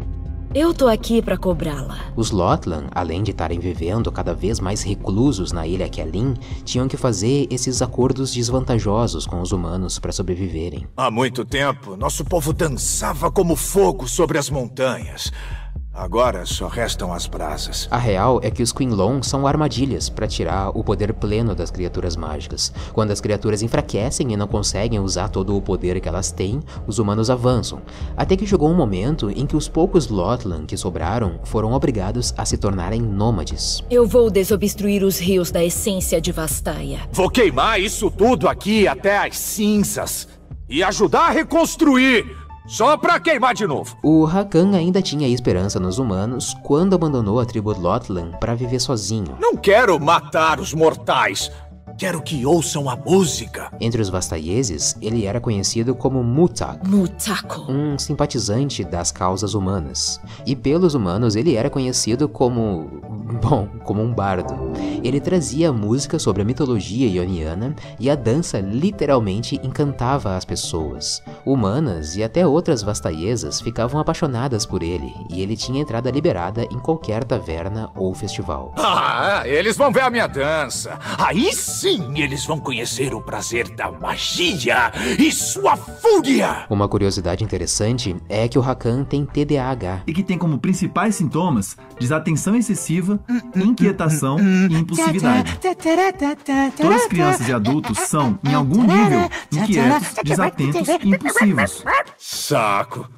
Eu 0.58 0.74
tô 0.74 0.88
aqui 0.88 1.22
para 1.22 1.38
cobrá-la. 1.38 2.00
Os 2.16 2.32
Lotlan, 2.32 2.86
além 2.92 3.22
de 3.22 3.32
estarem 3.32 3.60
vivendo 3.60 4.10
cada 4.10 4.34
vez 4.34 4.58
mais 4.58 4.82
reclusos 4.84 5.52
na 5.52 5.68
ilha 5.68 5.90
Kelin, 5.90 6.34
tinham 6.64 6.88
que 6.88 6.96
fazer 6.96 7.46
esses 7.50 7.82
acordos 7.82 8.34
desvantajosos 8.34 9.28
com 9.28 9.42
os 9.42 9.52
humanos 9.52 10.00
para 10.00 10.14
sobreviverem. 10.14 10.88
Há 10.96 11.12
muito 11.12 11.44
tempo, 11.44 11.98
nosso 11.98 12.24
povo 12.24 12.54
dançava 12.54 13.30
como 13.30 13.58
fogo 13.58 14.08
sobre 14.08 14.38
as 14.38 14.50
montanhas. 14.50 15.30
Agora 15.96 16.46
só 16.46 16.68
restam 16.68 17.14
as 17.14 17.26
brasas. 17.26 17.88
A 17.90 17.98
real 17.98 18.42
é 18.44 18.52
que 18.52 18.62
os 18.62 18.74
Quinlon 18.74 19.24
são 19.24 19.48
armadilhas 19.48 20.10
para 20.10 20.28
tirar 20.28 20.70
o 20.78 20.84
poder 20.84 21.14
pleno 21.14 21.56
das 21.56 21.72
criaturas 21.72 22.18
mágicas. 22.18 22.74
Quando 22.92 23.12
as 23.12 23.22
criaturas 23.22 23.62
enfraquecem 23.62 24.34
e 24.34 24.36
não 24.36 24.46
conseguem 24.46 25.00
usar 25.00 25.30
todo 25.30 25.56
o 25.56 25.62
poder 25.62 26.02
que 26.02 26.10
elas 26.10 26.34
têm, 26.34 26.60
os 26.86 27.00
humanos 27.00 27.30
avançam. 27.30 27.82
Até 28.18 28.36
que 28.36 28.46
chegou 28.46 28.70
um 28.70 28.76
momento 28.76 29.30
em 29.30 29.46
que 29.46 29.56
os 29.56 29.70
poucos 29.70 30.10
Lotlan 30.10 30.66
que 30.66 30.76
sobraram 30.76 31.40
foram 31.46 31.72
obrigados 31.72 32.34
a 32.38 32.44
se 32.44 32.58
tornarem 32.58 33.02
nômades. 33.02 33.82
Eu 33.90 34.06
vou 34.06 34.30
desobstruir 34.30 35.02
os 35.02 35.18
rios 35.18 35.50
da 35.50 35.64
essência 35.64 36.20
de 36.20 36.34
Vastaia. 36.34 37.00
Vou 37.14 37.30
queimar 37.30 37.80
isso 37.80 38.12
tudo 38.12 38.50
aqui 38.50 38.86
até 38.86 39.18
as 39.18 39.38
cinzas 39.38 40.28
e 40.68 40.84
ajudar 40.84 41.28
a 41.28 41.32
reconstruir. 41.32 42.45
Só 42.68 42.98
pra 42.98 43.20
queimar 43.20 43.54
de 43.54 43.68
novo. 43.68 43.96
O 44.02 44.26
Hakan 44.26 44.76
ainda 44.76 45.02
tinha 45.02 45.28
esperança 45.28 45.80
nos 45.80 46.00
humanos 46.00 46.56
quando 46.64 46.96
abandonou 46.96 47.40
a 47.40 47.46
tribo 47.46 47.72
Lotlan 47.80 48.32
para 48.40 48.56
viver 48.56 48.80
sozinho. 48.80 49.38
Não 49.40 49.56
quero 49.56 50.00
matar 50.00 50.60
os 50.60 50.74
mortais. 50.74 51.52
Quero 51.98 52.22
que 52.22 52.46
ouçam 52.46 52.90
a 52.90 52.96
música. 52.98 53.72
Entre 53.80 54.02
os 54.02 54.10
vastaieses, 54.10 54.98
ele 55.02 55.26
era 55.26 55.40
conhecido 55.40 55.96
como 55.96 56.22
Mutak, 56.22 56.86
Mutako. 56.86 57.72
um 57.72 57.98
simpatizante 57.98 58.84
das 58.84 59.14
causas 59.14 59.54
humanas. 59.54 60.20
E 60.46 60.58
pelos 60.58 60.94
humanos, 60.94 61.38
ele 61.38 61.56
era 61.56 61.70
conhecido 61.70 62.28
como. 62.28 63.15
Bom, 63.26 63.68
como 63.84 64.02
um 64.02 64.14
bardo. 64.14 64.54
Ele 65.04 65.20
trazia 65.20 65.74
música 65.74 66.20
sobre 66.20 66.42
a 66.42 66.46
mitologia 66.46 67.08
ioniana 67.08 67.76
e 68.00 68.10
a 68.10 68.16
dança 68.16 68.60
literalmente 68.60 69.60
encantava 69.64 70.36
as 70.36 70.46
pessoas. 70.46 71.24
Humanas 71.46 72.16
e 72.16 72.24
até 72.24 72.46
outras 72.46 72.82
vastaiesas 72.82 73.60
ficavam 73.60 74.00
apaixonadas 74.00 74.66
por 74.66 74.84
ele, 74.84 75.14
e 75.30 75.42
ele 75.42 75.58
tinha 75.58 75.82
entrada 75.82 76.10
liberada 76.12 76.64
em 76.66 76.80
qualquer 76.80 77.24
taverna 77.24 77.90
ou 77.96 78.14
festival. 78.14 78.74
Ah, 78.78 79.44
eles 79.46 79.76
vão 79.78 79.92
ver 79.92 80.02
a 80.02 80.10
minha 80.10 80.28
dança. 80.28 80.98
Aí 81.18 81.52
sim 81.54 82.20
eles 82.22 82.46
vão 82.46 82.60
conhecer 82.60 83.14
o 83.14 83.22
prazer 83.22 83.70
da 83.76 83.92
magia 83.92 84.92
e 85.18 85.32
sua 85.32 85.76
fúria. 85.76 86.66
Uma 86.70 86.88
curiosidade 86.88 87.44
interessante 87.44 88.16
é 88.30 88.48
que 88.48 88.60
o 88.60 88.64
Hakan 88.64 89.04
tem 89.04 89.26
TDAH. 89.26 90.04
e 90.08 90.14
que 90.14 90.24
tem 90.24 90.38
como 90.38 90.58
principais 90.60 91.16
sintomas 91.16 91.76
desatenção 92.00 92.56
excessiva, 92.56 93.15
inquietação 93.56 94.38
e 94.40 94.76
impulsividade. 94.76 95.60
Todas 96.78 97.02
as 97.02 97.08
crianças 97.08 97.48
e 97.48 97.54
adultos 97.54 97.98
são, 98.00 98.40
em 98.44 98.54
algum 98.54 98.82
nível, 98.82 99.30
inquietos, 99.52 100.16
desatentos 100.24 100.88
e 100.88 101.10
impulsivos. 101.10 101.84
Saco. 102.18 103.10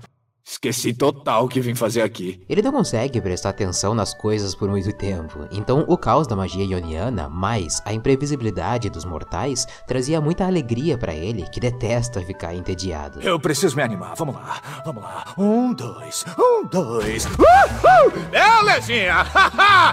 Esqueci 0.57 0.91
total 0.91 1.45
o 1.45 1.47
que 1.47 1.61
vim 1.61 1.75
fazer 1.75 2.01
aqui. 2.01 2.41
Ele 2.49 2.63
não 2.63 2.71
consegue 2.71 3.21
prestar 3.21 3.49
atenção 3.49 3.93
nas 3.93 4.11
coisas 4.11 4.55
por 4.55 4.67
muito 4.67 4.91
tempo, 4.91 5.47
então 5.51 5.85
o 5.87 5.95
caos 5.95 6.25
da 6.25 6.35
magia 6.35 6.65
ioniana, 6.65 7.29
mais 7.29 7.79
a 7.85 7.93
imprevisibilidade 7.93 8.89
dos 8.89 9.05
mortais, 9.05 9.67
trazia 9.85 10.19
muita 10.19 10.47
alegria 10.47 10.97
pra 10.97 11.13
ele, 11.13 11.47
que 11.51 11.59
detesta 11.59 12.21
ficar 12.21 12.55
entediado. 12.55 13.21
Eu 13.21 13.39
preciso 13.39 13.75
me 13.75 13.83
animar. 13.83 14.15
Vamos 14.17 14.33
lá, 14.33 14.59
vamos 14.83 15.03
lá. 15.03 15.25
Um, 15.37 15.75
dois, 15.75 16.25
um, 16.39 16.65
dois. 16.65 17.25
Uhul! 17.27 18.11
Belezinha! 18.31 19.27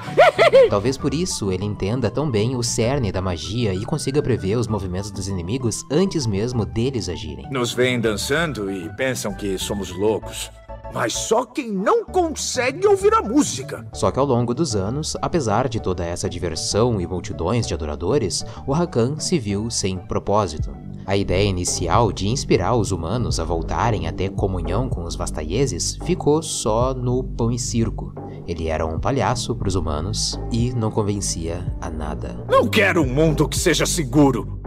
Talvez 0.71 0.97
por 0.97 1.13
isso 1.13 1.53
ele 1.53 1.67
entenda 1.67 2.11
tão 2.11 2.31
bem 2.31 2.57
o 2.57 2.63
cerne 2.63 3.13
da 3.13 3.21
magia 3.21 3.75
e 3.75 3.85
consiga 3.85 4.23
prever 4.23 4.57
os 4.57 4.67
movimentos 4.67 5.11
dos 5.11 5.29
inimigos 5.29 5.85
antes 5.91 6.27
mesmo 6.27 6.65
deles 6.65 7.11
agirem. 7.11 7.51
Nos 7.51 7.75
veem 7.75 8.01
dançando 8.01 8.73
e 8.73 8.89
pensam 8.97 9.35
que 9.35 9.59
somos 9.59 9.91
loucos. 9.91 10.54
Mas 10.95 11.13
só 11.13 11.45
quem 11.45 11.73
não 11.73 12.05
consegue 12.05 12.87
ouvir 12.87 13.13
a 13.13 13.21
música. 13.21 13.85
Só 13.93 14.13
que 14.13 14.19
ao 14.19 14.25
longo 14.25 14.55
dos 14.55 14.77
anos, 14.77 15.17
apesar 15.21 15.69
de 15.69 15.81
toda 15.81 16.05
essa 16.05 16.31
diversão 16.31 17.01
e 17.01 17.07
multidões 17.07 17.67
de 17.67 17.75
adoradores, 17.75 18.47
o 18.65 18.73
Rakan 18.73 19.19
se 19.19 19.37
viu 19.37 19.69
sem 19.71 19.99
propósito. 19.99 20.71
A 21.05 21.17
ideia 21.17 21.49
inicial 21.49 22.13
de 22.13 22.29
inspirar 22.29 22.77
os 22.77 22.93
humanos 22.93 23.39
a 23.39 23.45
voltarem 23.45 24.07
a 24.07 24.13
ter 24.13 24.31
comunhão 24.31 24.89
com 24.89 25.03
os 25.03 25.17
vastaieses 25.17 25.99
ficou 26.05 26.43
só 26.43 26.95
no 26.95 27.25
pão 27.25 27.51
e 27.51 27.59
circo. 27.59 28.15
Ele 28.47 28.69
era 28.69 28.87
um 28.87 28.99
palhaço 28.99 29.55
para 29.55 29.69
os 29.69 29.75
humanos 29.75 30.39
e 30.53 30.73
não 30.73 30.91
convencia 30.91 31.67
a 31.81 31.91
nada. 31.91 32.43
Não 32.49 32.69
quero 32.69 33.03
um 33.03 33.13
mundo 33.13 33.49
que 33.49 33.59
seja 33.59 33.85
seguro. 33.85 34.61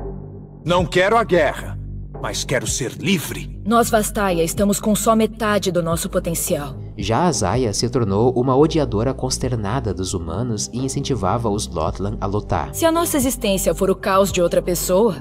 Não 0.66 0.86
quero 0.86 1.18
a 1.18 1.24
guerra. 1.24 1.80
Mas 2.22 2.44
quero 2.44 2.66
ser 2.66 2.94
livre. 2.94 3.60
Nós, 3.66 3.90
Vastaia, 3.90 4.44
estamos 4.44 4.80
com 4.80 4.96
só 4.96 5.16
metade 5.16 5.72
do 5.72 5.84
nosso 5.84 6.10
potencial. 6.10 6.76
Já 6.98 7.26
a 7.26 7.32
Zaya 7.32 7.74
se 7.74 7.88
tornou 7.90 8.34
uma 8.34 8.56
odiadora 8.56 9.14
consternada 9.14 9.94
dos 9.94 10.14
humanos 10.14 10.70
e 10.74 10.80
incentivava 10.80 11.48
os 11.50 11.68
Lotlan 11.68 12.18
a 12.20 12.26
lutar. 12.26 12.74
Se 12.74 12.86
a 12.86 12.92
nossa 12.92 13.18
existência 13.18 13.76
for 13.76 13.90
o 13.90 13.96
caos 13.96 14.32
de 14.32 14.42
outra 14.42 14.62
pessoa, 14.62 15.16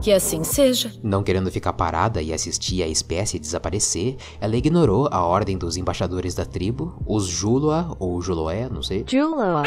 que 0.00 0.12
assim 0.12 0.42
seja. 0.42 0.92
Não 1.02 1.22
querendo 1.22 1.50
ficar 1.50 1.72
parada 1.74 2.20
e 2.20 2.32
assistir 2.32 2.82
a 2.82 2.88
espécie 2.88 3.38
desaparecer, 3.38 4.16
ela 4.40 4.56
ignorou 4.56 5.08
a 5.12 5.22
ordem 5.22 5.56
dos 5.56 5.76
embaixadores 5.76 6.34
da 6.34 6.44
tribo, 6.44 7.00
os 7.06 7.26
Juloa 7.26 7.94
ou 8.00 8.20
Juloé, 8.20 8.68
não 8.68 8.82
sei, 8.82 9.04
Juloa. 9.06 9.62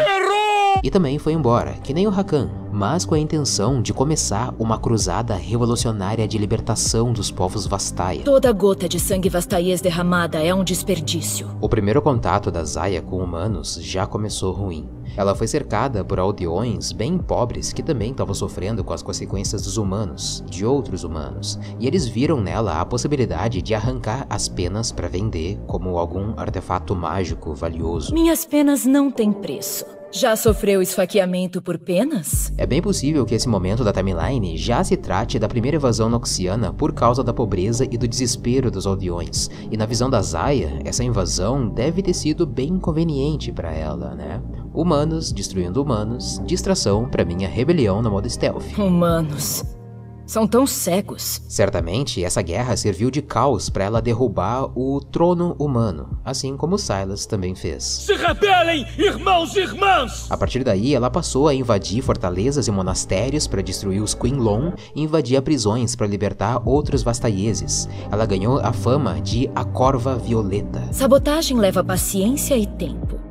E 0.83 0.91
também 0.91 1.17
foi 1.17 1.31
embora, 1.31 1.75
que 1.81 1.93
nem 1.93 2.05
o 2.05 2.11
Hakan, 2.11 2.51
mas 2.71 3.05
com 3.05 3.15
a 3.15 3.19
intenção 3.19 3.81
de 3.81 3.93
começar 3.93 4.53
uma 4.59 4.77
cruzada 4.77 5.33
revolucionária 5.33 6.27
de 6.27 6.37
libertação 6.37 7.13
dos 7.13 7.31
povos 7.31 7.65
Vastaia. 7.65 8.23
Toda 8.23 8.51
gota 8.51 8.89
de 8.89 8.99
sangue 8.99 9.29
vastaiês 9.29 9.79
derramada 9.79 10.43
é 10.43 10.53
um 10.53 10.63
desperdício. 10.63 11.49
O 11.61 11.69
primeiro 11.69 12.01
contato 12.01 12.51
da 12.51 12.65
Zaya 12.65 13.01
com 13.01 13.17
humanos 13.17 13.79
já 13.81 14.05
começou 14.05 14.51
ruim. 14.51 14.89
Ela 15.15 15.35
foi 15.35 15.47
cercada 15.47 16.03
por 16.03 16.19
aldeões 16.19 16.91
bem 16.91 17.17
pobres 17.17 17.71
que 17.71 17.83
também 17.83 18.11
estavam 18.11 18.33
sofrendo 18.33 18.83
com 18.83 18.93
as 18.93 19.03
consequências 19.03 19.61
dos 19.61 19.77
humanos, 19.77 20.43
de 20.49 20.65
outros 20.65 21.03
humanos, 21.03 21.59
e 21.79 21.87
eles 21.87 22.07
viram 22.07 22.41
nela 22.41 22.81
a 22.81 22.85
possibilidade 22.85 23.61
de 23.61 23.73
arrancar 23.73 24.25
as 24.29 24.49
penas 24.49 24.91
para 24.91 25.07
vender 25.07 25.59
como 25.67 25.97
algum 25.97 26.33
artefato 26.35 26.95
mágico 26.95 27.53
valioso. 27.53 28.13
Minhas 28.13 28.43
penas 28.43 28.85
não 28.85 29.11
têm 29.11 29.31
preço. 29.31 29.85
Já 30.15 30.36
sofreu 30.36 30.79
esfaqueamento 30.79 31.60
por 31.60 31.75
penas? 31.79 32.53
É 32.55 32.67
bem 32.67 32.79
possível 32.84 33.25
que 33.25 33.34
esse 33.34 33.50
momento 33.50 33.84
da 33.84 33.91
timeline 33.91 34.55
já 34.55 34.84
se 34.84 34.96
trate 34.96 35.39
da 35.39 35.48
primeira 35.48 35.77
invasão 35.77 36.08
noxiana 36.08 36.72
por 36.72 36.93
causa 36.93 37.24
da 37.24 37.34
pobreza 37.34 37.84
e 37.84 37.98
do 37.98 38.08
desespero 38.08 38.70
dos 38.70 38.86
aldeões. 38.86 39.50
E 39.72 39.75
na 39.75 39.88
visão 39.88 40.12
da 40.12 40.22
Zaya, 40.22 40.79
essa 40.86 41.03
invasão 41.03 41.67
deve 41.67 42.03
ter 42.03 42.13
sido 42.13 42.46
bem 42.46 42.74
inconveniente 42.74 43.51
para 43.51 43.74
ela, 43.74 44.13
né? 44.13 44.39
Humanos 44.72 45.32
destruindo 45.32 45.82
humanos, 45.82 46.39
distração 46.46 47.10
para 47.10 47.25
minha 47.25 47.50
rebelião 47.50 48.00
no 48.00 48.12
modo 48.12 48.29
stealth. 48.29 48.77
Humanos. 48.77 49.65
São 50.25 50.48
tão 50.48 50.65
cegos. 50.65 51.42
Certamente, 51.48 52.24
essa 52.24 52.42
guerra 52.42 52.77
serviu 52.77 53.12
de 53.12 53.22
caos 53.22 53.70
para 53.70 53.84
ela 53.84 54.01
derrubar 54.01 54.72
o 54.77 55.00
trono 55.00 55.56
humano, 55.60 56.18
assim 56.24 56.56
como 56.56 56.77
Silas 56.77 57.25
também 57.25 57.56
fez. 57.56 57.84
Se 57.84 58.13
rebelem, 58.15 58.86
irmãos 58.98 59.56
e 59.56 59.60
irmãs! 59.60 60.27
A 60.30 60.38
partir 60.38 60.63
daí, 60.63 60.96
ela 60.96 61.10
passou 61.10 61.48
a 61.48 61.53
invadir 61.53 62.01
fortalezas 62.01 62.68
e 62.68 62.72
monastérios 62.72 63.48
para 63.48 63.62
destruir 63.62 64.01
os 64.01 64.13
Quinlon 64.13 64.72
e 64.96 65.01
invadia 65.01 65.42
prisões 65.42 65.96
para 65.96 66.08
libertar 66.08 66.62
outros 66.65 67.03
vastaieses. 67.03 67.89
Ela 68.12 68.25
ganhou 68.25 68.60
a 68.60 68.72
fama 68.72 69.20
de 69.22 69.50
a 69.53 69.63
Corva 69.63 70.15
Violeta. 70.15 70.88
Sabotagem 70.92 71.58
leva 71.58 71.84
paciência 71.84 72.58
e 72.58 72.65
tempo. 72.65 73.23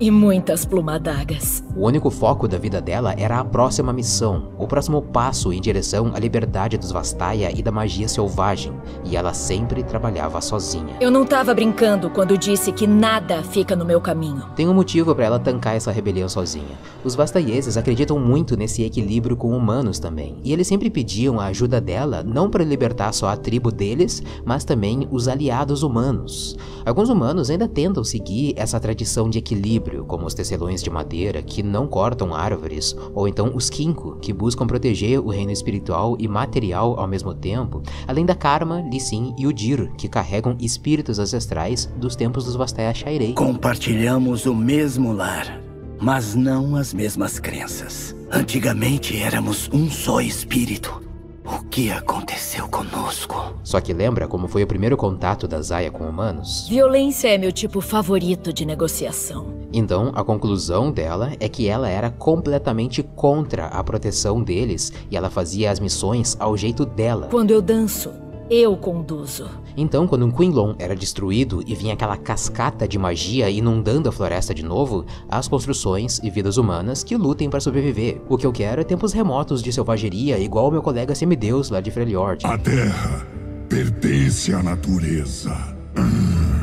E 0.00 0.10
muitas 0.10 0.64
plumadagas. 0.64 1.62
O 1.76 1.86
único 1.86 2.10
foco 2.10 2.48
da 2.48 2.58
vida 2.58 2.80
dela 2.80 3.14
era 3.16 3.38
a 3.38 3.44
próxima 3.44 3.92
missão, 3.92 4.50
o 4.58 4.66
próximo 4.66 5.00
passo 5.00 5.52
em 5.52 5.60
direção 5.60 6.10
à 6.12 6.18
liberdade 6.18 6.76
dos 6.76 6.90
Vastaia 6.90 7.52
e 7.56 7.62
da 7.62 7.70
magia 7.70 8.08
selvagem, 8.08 8.72
e 9.04 9.16
ela 9.16 9.32
sempre 9.32 9.84
trabalhava 9.84 10.40
sozinha. 10.40 10.96
Eu 11.00 11.12
não 11.12 11.24
tava 11.24 11.54
brincando 11.54 12.10
quando 12.10 12.36
disse 12.36 12.72
que 12.72 12.88
nada 12.88 13.40
fica 13.44 13.76
no 13.76 13.84
meu 13.84 14.00
caminho. 14.00 14.42
Tem 14.56 14.68
um 14.68 14.74
motivo 14.74 15.14
para 15.14 15.26
ela 15.26 15.38
tancar 15.38 15.76
essa 15.76 15.92
rebelião 15.92 16.28
sozinha. 16.28 16.76
Os 17.04 17.14
Vastaieses 17.14 17.76
acreditam 17.76 18.18
muito 18.18 18.56
nesse 18.56 18.82
equilíbrio 18.82 19.36
com 19.36 19.56
humanos 19.56 20.00
também, 20.00 20.38
e 20.42 20.52
eles 20.52 20.66
sempre 20.66 20.90
pediam 20.90 21.38
a 21.38 21.46
ajuda 21.46 21.80
dela 21.80 22.24
não 22.24 22.50
para 22.50 22.64
libertar 22.64 23.12
só 23.12 23.28
a 23.28 23.36
tribo 23.36 23.70
deles, 23.70 24.22
mas 24.44 24.64
também 24.64 25.06
os 25.12 25.28
aliados 25.28 25.84
humanos. 25.84 26.56
Alguns 26.84 27.08
humanos 27.08 27.48
ainda 27.48 27.68
tentam 27.68 28.02
seguir 28.02 28.54
essa 28.56 28.80
tradição 28.80 29.30
de 29.30 29.38
equilíbrio, 29.38 29.83
equilíbrio, 29.84 30.04
como 30.04 30.26
os 30.26 30.34
tecelões 30.34 30.82
de 30.82 30.90
madeira 30.90 31.42
que 31.42 31.62
não 31.62 31.86
cortam 31.86 32.34
árvores, 32.34 32.96
ou 33.14 33.28
então 33.28 33.54
os 33.54 33.68
Kinko, 33.68 34.16
que 34.20 34.32
buscam 34.32 34.66
proteger 34.66 35.20
o 35.20 35.28
reino 35.28 35.52
espiritual 35.52 36.16
e 36.18 36.26
material 36.26 36.98
ao 36.98 37.06
mesmo 37.06 37.34
tempo, 37.34 37.82
além 38.06 38.24
da 38.24 38.34
Karma, 38.34 38.80
Lissin 38.90 39.34
e 39.38 39.46
o 39.46 39.52
Dir, 39.52 39.92
que 39.96 40.08
carregam 40.08 40.56
espíritos 40.58 41.18
ancestrais 41.18 41.86
dos 41.96 42.16
tempos 42.16 42.44
dos 42.44 42.56
Vastaya 42.56 42.94
Shairei. 42.94 43.34
Compartilhamos 43.34 44.46
o 44.46 44.54
mesmo 44.54 45.12
lar, 45.12 45.60
mas 46.00 46.34
não 46.34 46.76
as 46.76 46.94
mesmas 46.94 47.38
crenças. 47.38 48.16
Antigamente 48.30 49.20
éramos 49.20 49.68
um 49.72 49.90
só 49.90 50.20
espírito. 50.20 51.02
O 51.46 51.62
que 51.66 51.90
aconteceu 51.90 52.66
conosco? 52.68 53.54
Só 53.62 53.78
que 53.78 53.92
lembra 53.92 54.26
como 54.26 54.48
foi 54.48 54.62
o 54.62 54.66
primeiro 54.66 54.96
contato 54.96 55.46
da 55.46 55.60
Zaya 55.60 55.90
com 55.90 56.04
humanos? 56.04 56.66
Violência 56.68 57.28
é 57.28 57.36
meu 57.36 57.52
tipo 57.52 57.82
favorito 57.82 58.50
de 58.50 58.64
negociação. 58.64 59.52
Então, 59.70 60.10
a 60.14 60.24
conclusão 60.24 60.90
dela 60.90 61.32
é 61.38 61.46
que 61.46 61.68
ela 61.68 61.86
era 61.86 62.10
completamente 62.10 63.02
contra 63.02 63.66
a 63.66 63.84
proteção 63.84 64.42
deles 64.42 64.90
e 65.10 65.16
ela 65.18 65.28
fazia 65.28 65.70
as 65.70 65.78
missões 65.78 66.34
ao 66.40 66.56
jeito 66.56 66.86
dela. 66.86 67.28
Quando 67.30 67.50
eu 67.50 67.60
danço, 67.60 68.10
eu 68.50 68.76
conduzo. 68.76 69.48
Então, 69.76 70.06
quando 70.06 70.26
um 70.26 70.30
Quinlon 70.30 70.74
era 70.78 70.94
destruído 70.94 71.62
e 71.66 71.74
vinha 71.74 71.94
aquela 71.94 72.16
cascata 72.16 72.86
de 72.86 72.98
magia 72.98 73.50
inundando 73.50 74.08
a 74.08 74.12
floresta 74.12 74.54
de 74.54 74.64
novo, 74.64 75.04
as 75.28 75.48
construções 75.48 76.20
e 76.22 76.30
vidas 76.30 76.56
humanas 76.56 77.02
que 77.02 77.16
lutem 77.16 77.50
para 77.50 77.60
sobreviver. 77.60 78.20
O 78.28 78.36
que 78.36 78.46
eu 78.46 78.52
quero 78.52 78.80
é 78.80 78.84
tempos 78.84 79.12
remotos 79.12 79.62
de 79.62 79.72
selvageria, 79.72 80.38
igual 80.38 80.68
o 80.68 80.72
meu 80.72 80.82
colega 80.82 81.14
semideus 81.14 81.70
lá 81.70 81.80
de 81.80 81.90
Freljord. 81.90 82.46
A 82.46 82.58
terra 82.58 83.26
pertence 83.68 84.52
à 84.52 84.62
natureza. 84.62 85.56
Hum. 85.98 86.54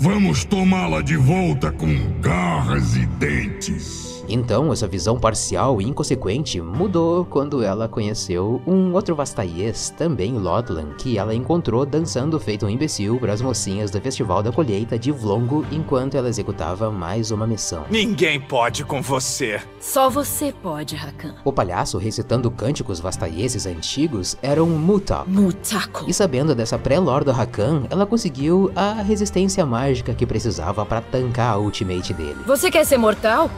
Vamos 0.00 0.44
tomá-la 0.44 1.00
de 1.00 1.16
volta 1.16 1.70
com 1.70 2.20
garras 2.20 2.96
e 2.96 3.06
dentes. 3.06 4.11
Então, 4.32 4.72
essa 4.72 4.88
visão 4.88 5.18
parcial 5.18 5.78
e 5.78 5.84
inconsequente 5.84 6.58
mudou 6.58 7.22
quando 7.26 7.62
ela 7.62 7.86
conheceu 7.86 8.62
um 8.66 8.94
outro 8.94 9.14
Vastaiês, 9.14 9.90
também 9.90 10.38
Lodlan, 10.38 10.94
que 10.96 11.18
ela 11.18 11.34
encontrou 11.34 11.84
dançando 11.84 12.40
feito 12.40 12.64
um 12.64 12.70
imbecil 12.70 13.18
para 13.18 13.34
as 13.34 13.42
mocinhas 13.42 13.90
do 13.90 14.00
Festival 14.00 14.42
da 14.42 14.50
Colheita 14.50 14.98
de 14.98 15.12
Vlongo 15.12 15.66
enquanto 15.70 16.16
ela 16.16 16.30
executava 16.30 16.90
mais 16.90 17.30
uma 17.30 17.46
missão. 17.46 17.84
Ninguém 17.90 18.40
pode 18.40 18.86
com 18.86 19.02
você. 19.02 19.60
Só 19.78 20.08
você 20.08 20.50
pode, 20.62 20.96
Rakan. 20.96 21.34
O 21.44 21.52
palhaço 21.52 21.98
recitando 21.98 22.50
cânticos 22.50 23.00
vastaieses 23.00 23.66
antigos 23.66 24.38
era 24.40 24.64
um 24.64 24.78
Mutak. 24.78 25.28
Mutako. 25.28 26.06
E 26.08 26.14
sabendo 26.14 26.54
dessa 26.54 26.78
pré-lore 26.78 27.26
do 27.26 27.32
Rakan, 27.32 27.82
ela 27.90 28.06
conseguiu 28.06 28.72
a 28.74 28.94
resistência 28.94 29.66
mágica 29.66 30.14
que 30.14 30.24
precisava 30.24 30.86
para 30.86 31.02
tancar 31.02 31.52
a 31.52 31.58
ultimate 31.58 32.14
dele. 32.14 32.38
Você 32.46 32.70
quer 32.70 32.86
ser 32.86 32.96
mortal? 32.96 33.50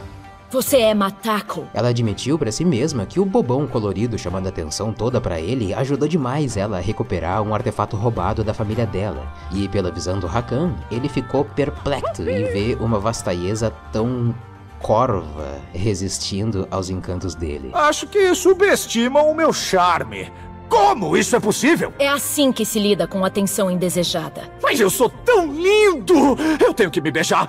Você 0.55 0.77
é 0.77 0.93
Matako. 0.93 1.67
Ela 1.73 1.89
admitiu 1.89 2.39
para 2.39 2.49
si 2.49 2.63
mesma 2.63 3.05
que 3.05 3.19
o 3.19 3.25
bobão 3.25 3.67
colorido 3.67 4.17
chamando 4.17 4.45
a 4.45 4.49
atenção 4.49 4.93
toda 4.93 5.19
para 5.19 5.37
ele 5.37 5.73
ajudou 5.73 6.07
demais 6.07 6.55
ela 6.55 6.77
a 6.77 6.79
recuperar 6.79 7.41
um 7.41 7.53
artefato 7.53 7.97
roubado 7.97 8.41
da 8.41 8.53
família 8.53 8.85
dela. 8.85 9.27
E 9.51 9.67
pela 9.67 9.91
visão 9.91 10.17
do 10.17 10.27
Rakan, 10.27 10.73
ele 10.89 11.09
ficou 11.09 11.43
perplexo 11.43 12.21
em 12.21 12.45
ver 12.45 12.77
uma 12.81 12.97
vastaiesa 12.97 13.69
tão 13.91 14.33
corva 14.79 15.59
resistindo 15.73 16.65
aos 16.71 16.89
encantos 16.89 17.35
dele. 17.35 17.71
Acho 17.73 18.07
que 18.07 18.33
subestimam 18.33 19.29
o 19.29 19.35
meu 19.35 19.51
charme. 19.51 20.31
Como 20.69 21.15
isso 21.15 21.35
é 21.35 21.39
possível? 21.39 21.93
É 21.99 22.07
assim 22.07 22.51
que 22.51 22.65
se 22.65 22.79
lida 22.79 23.07
com 23.07 23.23
atenção 23.23 23.69
indesejada. 23.69 24.49
Mas 24.61 24.79
eu 24.79 24.89
sou 24.89 25.09
tão 25.09 25.51
lindo! 25.51 26.37
Eu 26.59 26.73
tenho 26.73 26.91
que 26.91 27.01
me 27.01 27.11
beijar. 27.11 27.47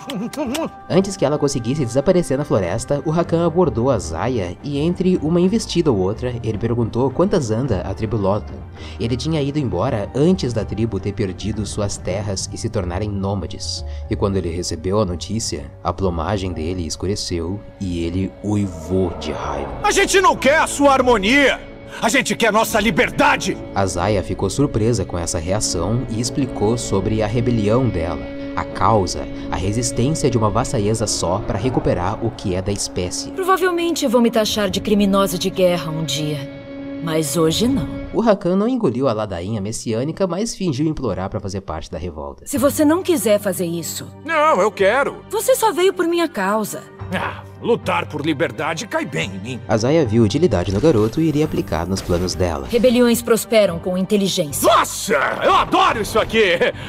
Antes 0.88 1.16
que 1.16 1.24
ela 1.24 1.38
conseguisse 1.38 1.84
desaparecer 1.84 2.36
na 2.36 2.44
floresta, 2.44 3.02
o 3.04 3.10
Rakan 3.10 3.46
abordou 3.46 3.90
a 3.90 3.98
Zaya 3.98 4.56
e 4.62 4.78
entre 4.78 5.18
uma 5.22 5.40
investida 5.40 5.90
ou 5.90 5.98
outra, 5.98 6.34
ele 6.42 6.58
perguntou 6.58 7.10
quantas 7.10 7.50
anda 7.50 7.80
a 7.82 7.94
tribo 7.94 8.16
Lotlan. 8.16 8.58
Ele 9.00 9.16
tinha 9.16 9.42
ido 9.42 9.58
embora 9.58 10.10
antes 10.14 10.52
da 10.52 10.64
tribo 10.64 11.00
ter 11.00 11.12
perdido 11.12 11.64
suas 11.66 11.96
terras 11.96 12.48
e 12.52 12.58
se 12.58 12.68
tornarem 12.68 13.08
nômades. 13.08 13.84
E 14.10 14.16
quando 14.16 14.36
ele 14.36 14.50
recebeu 14.50 15.00
a 15.00 15.04
notícia, 15.04 15.70
a 15.82 15.92
plumagem 15.92 16.52
dele 16.52 16.86
escureceu 16.86 17.60
e 17.80 18.04
ele 18.04 18.32
uivou 18.44 19.10
de 19.18 19.32
raiva. 19.32 19.70
A 19.82 19.90
gente 19.90 20.20
não 20.20 20.36
quer 20.36 20.58
a 20.58 20.66
sua 20.66 20.92
harmonia! 20.92 21.75
A 22.00 22.08
gente 22.08 22.34
quer 22.36 22.52
nossa 22.52 22.78
liberdade! 22.80 23.56
A 23.74 23.86
Zaya 23.86 24.22
ficou 24.22 24.50
surpresa 24.50 25.04
com 25.04 25.18
essa 25.18 25.38
reação 25.38 26.06
e 26.10 26.20
explicou 26.20 26.76
sobre 26.76 27.22
a 27.22 27.26
rebelião 27.26 27.88
dela, 27.88 28.20
a 28.54 28.64
causa, 28.64 29.26
a 29.50 29.56
resistência 29.56 30.30
de 30.30 30.36
uma 30.38 30.50
vassaíesa 30.50 31.06
só 31.06 31.38
para 31.38 31.58
recuperar 31.58 32.24
o 32.24 32.30
que 32.30 32.54
é 32.54 32.60
da 32.62 32.72
espécie. 32.72 33.30
Provavelmente 33.32 34.06
vão 34.06 34.20
me 34.20 34.30
taxar 34.30 34.68
de 34.70 34.80
criminosa 34.80 35.38
de 35.38 35.48
guerra 35.50 35.90
um 35.90 36.04
dia. 36.04 36.54
Mas 37.02 37.36
hoje 37.36 37.68
não. 37.68 37.86
O 38.12 38.20
Rakan 38.20 38.56
não 38.56 38.66
engoliu 38.66 39.06
a 39.06 39.12
ladainha 39.12 39.60
messiânica, 39.60 40.26
mas 40.26 40.54
fingiu 40.54 40.86
implorar 40.86 41.28
para 41.28 41.38
fazer 41.38 41.60
parte 41.60 41.90
da 41.90 41.98
revolta. 41.98 42.46
Se 42.46 42.56
você 42.56 42.84
não 42.84 43.02
quiser 43.02 43.38
fazer 43.38 43.66
isso, 43.66 44.06
Não, 44.24 44.60
eu 44.60 44.70
quero. 44.72 45.22
você 45.30 45.54
só 45.54 45.72
veio 45.72 45.92
por 45.92 46.06
minha 46.08 46.26
causa. 46.26 46.82
Ah, 47.14 47.42
lutar 47.60 48.06
por 48.06 48.24
liberdade 48.24 48.86
cai 48.86 49.04
bem 49.04 49.30
em 49.34 49.38
mim. 49.38 49.60
A 49.66 49.76
Zaya 49.76 50.04
viu 50.04 50.22
utilidade 50.22 50.72
no 50.72 50.80
garoto 50.80 51.20
e 51.20 51.28
iria 51.28 51.44
aplicar 51.44 51.86
nos 51.86 52.00
planos 52.02 52.34
dela. 52.34 52.66
Rebeliões 52.70 53.22
prosperam 53.22 53.78
com 53.78 53.96
inteligência. 53.96 54.68
Nossa, 54.68 55.14
eu 55.42 55.54
adoro 55.54 56.00
isso 56.02 56.18
aqui. 56.18 56.42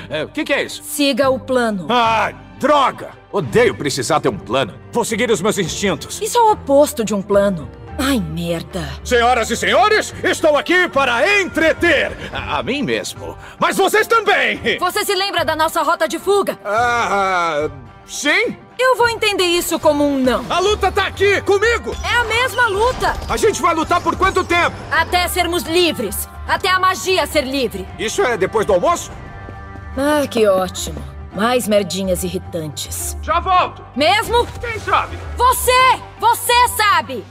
É, 0.09 0.23
O 0.23 0.27
que, 0.29 0.43
que 0.43 0.53
é 0.53 0.63
isso? 0.63 0.81
Siga 0.83 1.29
o 1.29 1.39
plano. 1.39 1.87
Ah, 1.89 2.31
droga! 2.59 3.09
Odeio 3.31 3.75
precisar 3.75 4.19
ter 4.19 4.29
um 4.29 4.37
plano. 4.37 4.73
Vou 4.91 5.03
seguir 5.05 5.29
os 5.29 5.41
meus 5.41 5.57
instintos. 5.57 6.19
Isso 6.21 6.37
é 6.37 6.41
o 6.41 6.51
oposto 6.51 7.03
de 7.03 7.13
um 7.13 7.21
plano. 7.21 7.67
Ai, 7.99 8.19
merda. 8.19 8.87
Senhoras 9.03 9.49
e 9.49 9.57
senhores, 9.57 10.13
estou 10.23 10.55
aqui 10.55 10.87
para 10.87 11.41
entreter. 11.41 12.11
A, 12.31 12.59
a 12.59 12.63
mim 12.63 12.83
mesmo. 12.83 13.37
Mas 13.59 13.75
vocês 13.75 14.05
também. 14.07 14.77
Você 14.79 15.03
se 15.03 15.15
lembra 15.15 15.43
da 15.43 15.55
nossa 15.55 15.81
rota 15.81 16.07
de 16.07 16.19
fuga? 16.19 16.59
Ah, 16.63 17.69
sim? 18.05 18.55
Eu 18.79 18.95
vou 18.95 19.09
entender 19.09 19.45
isso 19.45 19.79
como 19.79 20.05
um 20.07 20.19
não. 20.19 20.45
A 20.49 20.59
luta 20.59 20.91
tá 20.91 21.07
aqui, 21.07 21.41
comigo. 21.41 21.95
É 22.03 22.15
a 22.15 22.23
mesma 22.25 22.67
luta. 22.67 23.13
A 23.27 23.35
gente 23.35 23.59
vai 23.61 23.73
lutar 23.73 23.99
por 23.99 24.15
quanto 24.15 24.43
tempo? 24.43 24.75
Até 24.91 25.27
sermos 25.27 25.63
livres. 25.63 26.29
Até 26.47 26.69
a 26.69 26.79
magia 26.79 27.25
ser 27.25 27.41
livre. 27.43 27.87
Isso 27.97 28.21
é 28.21 28.37
depois 28.37 28.65
do 28.65 28.73
almoço? 28.73 29.11
Ah, 29.97 30.25
que 30.27 30.47
ótimo. 30.47 31.03
Mais 31.35 31.67
merdinhas 31.67 32.23
irritantes. 32.23 33.17
Já 33.21 33.39
volto. 33.39 33.83
Mesmo? 33.95 34.47
Quem 34.61 34.79
sabe? 34.79 35.17
Você! 35.35 35.99
Você 36.19 36.67
sabe! 36.77 37.23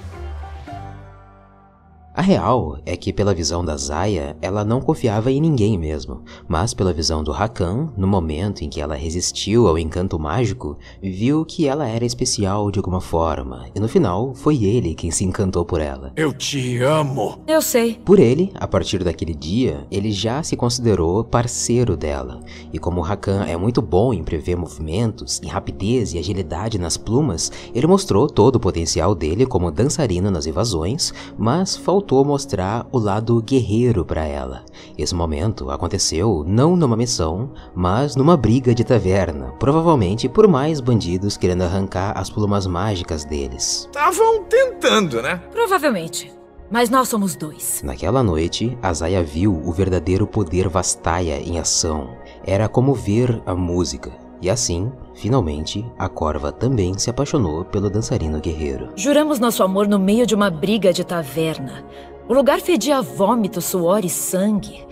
A 2.16 2.22
real 2.22 2.78
é 2.86 2.96
que, 2.96 3.12
pela 3.12 3.34
visão 3.34 3.62
da 3.62 3.76
Zaya, 3.76 4.38
ela 4.40 4.64
não 4.64 4.80
confiava 4.80 5.30
em 5.30 5.38
ninguém 5.38 5.76
mesmo, 5.76 6.22
mas 6.48 6.72
pela 6.72 6.90
visão 6.90 7.22
do 7.22 7.30
Rakan, 7.30 7.90
no 7.94 8.06
momento 8.06 8.64
em 8.64 8.70
que 8.70 8.80
ela 8.80 8.94
resistiu 8.94 9.68
ao 9.68 9.78
encanto 9.78 10.18
mágico, 10.18 10.78
viu 11.02 11.44
que 11.44 11.68
ela 11.68 11.86
era 11.86 12.06
especial 12.06 12.70
de 12.70 12.78
alguma 12.78 13.02
forma, 13.02 13.66
e 13.74 13.78
no 13.78 13.86
final 13.86 14.34
foi 14.34 14.64
ele 14.64 14.94
quem 14.94 15.10
se 15.10 15.26
encantou 15.26 15.62
por 15.62 15.78
ela. 15.78 16.10
Eu 16.16 16.32
te 16.32 16.78
amo. 16.78 17.38
Eu 17.46 17.60
sei. 17.60 18.00
Por 18.02 18.18
ele, 18.18 18.50
a 18.54 18.66
partir 18.66 19.04
daquele 19.04 19.34
dia, 19.34 19.86
ele 19.90 20.10
já 20.10 20.42
se 20.42 20.56
considerou 20.56 21.22
parceiro 21.22 21.98
dela, 21.98 22.40
e 22.72 22.78
como 22.78 23.02
o 23.02 23.04
Rakan 23.04 23.44
é 23.44 23.58
muito 23.58 23.82
bom 23.82 24.14
em 24.14 24.24
prever 24.24 24.56
movimentos, 24.56 25.38
em 25.42 25.48
rapidez 25.48 26.14
e 26.14 26.18
agilidade 26.18 26.78
nas 26.78 26.96
plumas, 26.96 27.52
ele 27.74 27.86
mostrou 27.86 28.26
todo 28.26 28.56
o 28.56 28.60
potencial 28.60 29.14
dele 29.14 29.44
como 29.44 29.70
dançarino 29.70 30.30
nas 30.30 30.46
invasões, 30.46 31.12
mas 31.36 31.76
faltou 31.76 32.05
mostrar 32.24 32.86
o 32.92 32.98
lado 32.98 33.42
guerreiro 33.42 34.04
para 34.04 34.24
ela. 34.24 34.64
Esse 34.96 35.14
momento 35.14 35.70
aconteceu 35.70 36.44
não 36.46 36.76
numa 36.76 36.96
missão, 36.96 37.50
mas 37.74 38.16
numa 38.16 38.36
briga 38.36 38.74
de 38.74 38.84
taverna, 38.84 39.52
provavelmente 39.58 40.28
por 40.28 40.46
mais 40.46 40.80
bandidos 40.80 41.36
querendo 41.36 41.62
arrancar 41.62 42.16
as 42.16 42.30
plumas 42.30 42.66
mágicas 42.66 43.24
deles. 43.24 43.86
Estavam 43.86 44.44
tentando, 44.44 45.22
né? 45.22 45.42
Provavelmente. 45.50 46.32
Mas 46.70 46.90
nós 46.90 47.08
somos 47.08 47.36
dois. 47.36 47.80
Naquela 47.84 48.22
noite, 48.22 48.76
Azaya 48.82 49.22
viu 49.22 49.52
o 49.52 49.72
verdadeiro 49.72 50.26
poder 50.26 50.68
Vastaya 50.68 51.38
em 51.38 51.58
ação. 51.60 52.16
Era 52.44 52.68
como 52.68 52.92
ver 52.92 53.40
a 53.46 53.54
música. 53.54 54.25
E 54.40 54.50
assim, 54.50 54.92
finalmente, 55.14 55.84
a 55.98 56.08
Corva 56.08 56.52
também 56.52 56.98
se 56.98 57.08
apaixonou 57.08 57.64
pelo 57.64 57.90
dançarino 57.90 58.40
guerreiro. 58.40 58.90
Juramos 58.94 59.38
nosso 59.38 59.62
amor 59.62 59.88
no 59.88 59.98
meio 59.98 60.26
de 60.26 60.34
uma 60.34 60.50
briga 60.50 60.92
de 60.92 61.04
taverna. 61.04 61.84
O 62.28 62.34
lugar 62.34 62.60
fedia 62.60 63.00
vômito, 63.00 63.60
suor 63.60 64.04
e 64.04 64.10
sangue. 64.10 64.84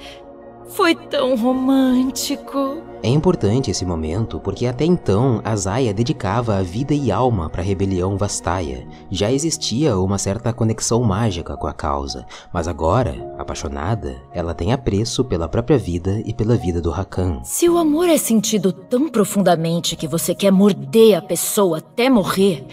Foi 0.74 0.92
tão 0.92 1.36
romântico. 1.36 2.82
É 3.00 3.08
importante 3.08 3.70
esse 3.70 3.86
momento 3.86 4.40
porque 4.40 4.66
até 4.66 4.84
então 4.84 5.40
Azaya 5.44 5.94
dedicava 5.94 6.56
a 6.56 6.62
vida 6.62 6.92
e 6.92 7.12
alma 7.12 7.48
para 7.48 7.62
a 7.62 7.64
rebelião 7.64 8.16
Vastaya. 8.16 8.84
Já 9.08 9.30
existia 9.30 9.96
uma 9.96 10.18
certa 10.18 10.52
conexão 10.52 11.00
mágica 11.04 11.56
com 11.56 11.68
a 11.68 11.72
causa, 11.72 12.26
mas 12.52 12.66
agora, 12.66 13.14
apaixonada, 13.38 14.16
ela 14.32 14.52
tem 14.52 14.72
apreço 14.72 15.24
pela 15.24 15.48
própria 15.48 15.78
vida 15.78 16.20
e 16.26 16.34
pela 16.34 16.56
vida 16.56 16.80
do 16.80 16.90
Rakan. 16.90 17.44
Se 17.44 17.68
o 17.68 17.78
amor 17.78 18.08
é 18.08 18.18
sentido 18.18 18.72
tão 18.72 19.08
profundamente 19.08 19.94
que 19.94 20.08
você 20.08 20.34
quer 20.34 20.50
morder 20.50 21.16
a 21.16 21.22
pessoa 21.22 21.78
até 21.78 22.10
morrer, 22.10 22.66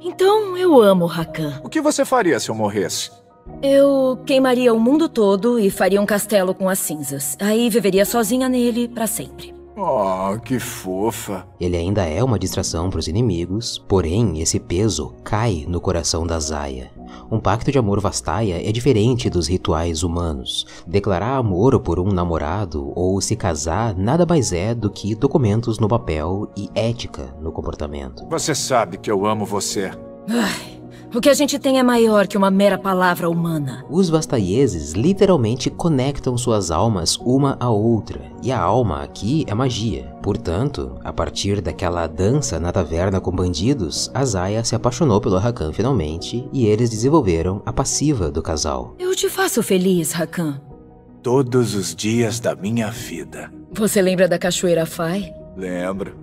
então 0.00 0.56
eu 0.56 0.82
amo 0.82 1.06
Rakan. 1.06 1.60
O 1.62 1.68
que 1.68 1.80
você 1.80 2.04
faria 2.04 2.40
se 2.40 2.50
eu 2.50 2.54
morresse? 2.56 3.23
Eu 3.62 4.18
queimaria 4.26 4.72
o 4.72 4.80
mundo 4.80 5.08
todo 5.08 5.58
e 5.58 5.70
faria 5.70 6.00
um 6.00 6.06
castelo 6.06 6.54
com 6.54 6.68
as 6.68 6.78
cinzas. 6.78 7.36
Aí 7.40 7.68
viveria 7.68 8.04
sozinha 8.04 8.48
nele 8.48 8.88
para 8.88 9.06
sempre. 9.06 9.54
Oh, 9.76 10.38
que 10.38 10.60
fofa. 10.60 11.46
Ele 11.58 11.76
ainda 11.76 12.04
é 12.04 12.22
uma 12.22 12.38
distração 12.38 12.88
para 12.88 13.00
os 13.00 13.08
inimigos, 13.08 13.82
porém 13.88 14.40
esse 14.40 14.60
peso 14.60 15.14
cai 15.24 15.64
no 15.66 15.80
coração 15.80 16.24
da 16.24 16.38
Zaya. 16.38 16.92
Um 17.30 17.40
pacto 17.40 17.72
de 17.72 17.78
amor 17.78 18.00
Vastaya 18.00 18.66
é 18.66 18.70
diferente 18.70 19.28
dos 19.28 19.48
rituais 19.48 20.02
humanos. 20.02 20.64
Declarar 20.86 21.36
amor 21.36 21.80
por 21.80 21.98
um 21.98 22.12
namorado 22.12 22.92
ou 22.94 23.20
se 23.20 23.34
casar 23.34 23.96
nada 23.96 24.24
mais 24.24 24.52
é 24.52 24.74
do 24.74 24.90
que 24.90 25.14
documentos 25.14 25.78
no 25.78 25.88
papel 25.88 26.50
e 26.56 26.68
ética 26.74 27.34
no 27.40 27.50
comportamento. 27.50 28.24
Você 28.28 28.54
sabe 28.54 28.98
que 28.98 29.10
eu 29.10 29.26
amo 29.26 29.44
você. 29.44 29.90
Ai. 30.28 30.73
O 31.14 31.20
que 31.20 31.30
a 31.30 31.34
gente 31.34 31.60
tem 31.60 31.78
é 31.78 31.82
maior 31.82 32.26
que 32.26 32.36
uma 32.36 32.50
mera 32.50 32.76
palavra 32.76 33.30
humana. 33.30 33.84
Os 33.88 34.08
vastaieses 34.08 34.94
literalmente 34.94 35.70
conectam 35.70 36.36
suas 36.36 36.72
almas 36.72 37.16
uma 37.18 37.56
à 37.60 37.70
outra, 37.70 38.20
e 38.42 38.50
a 38.50 38.60
alma 38.60 39.00
aqui 39.00 39.44
é 39.46 39.54
magia. 39.54 40.12
Portanto, 40.20 40.98
a 41.04 41.12
partir 41.12 41.60
daquela 41.60 42.08
dança 42.08 42.58
na 42.58 42.72
taverna 42.72 43.20
com 43.20 43.30
bandidos, 43.30 44.10
a 44.12 44.24
Zaya 44.24 44.64
se 44.64 44.74
apaixonou 44.74 45.20
pelo 45.20 45.38
Rakan 45.38 45.72
finalmente, 45.72 46.48
e 46.52 46.66
eles 46.66 46.90
desenvolveram 46.90 47.62
a 47.64 47.72
passiva 47.72 48.28
do 48.28 48.42
casal. 48.42 48.96
Eu 48.98 49.14
te 49.14 49.28
faço 49.28 49.62
feliz, 49.62 50.10
Rakan. 50.10 50.60
Todos 51.22 51.76
os 51.76 51.94
dias 51.94 52.40
da 52.40 52.56
minha 52.56 52.90
vida. 52.90 53.52
Você 53.70 54.02
lembra 54.02 54.26
da 54.26 54.36
Cachoeira 54.36 54.84
Fai? 54.84 55.32
Lembro. 55.56 56.16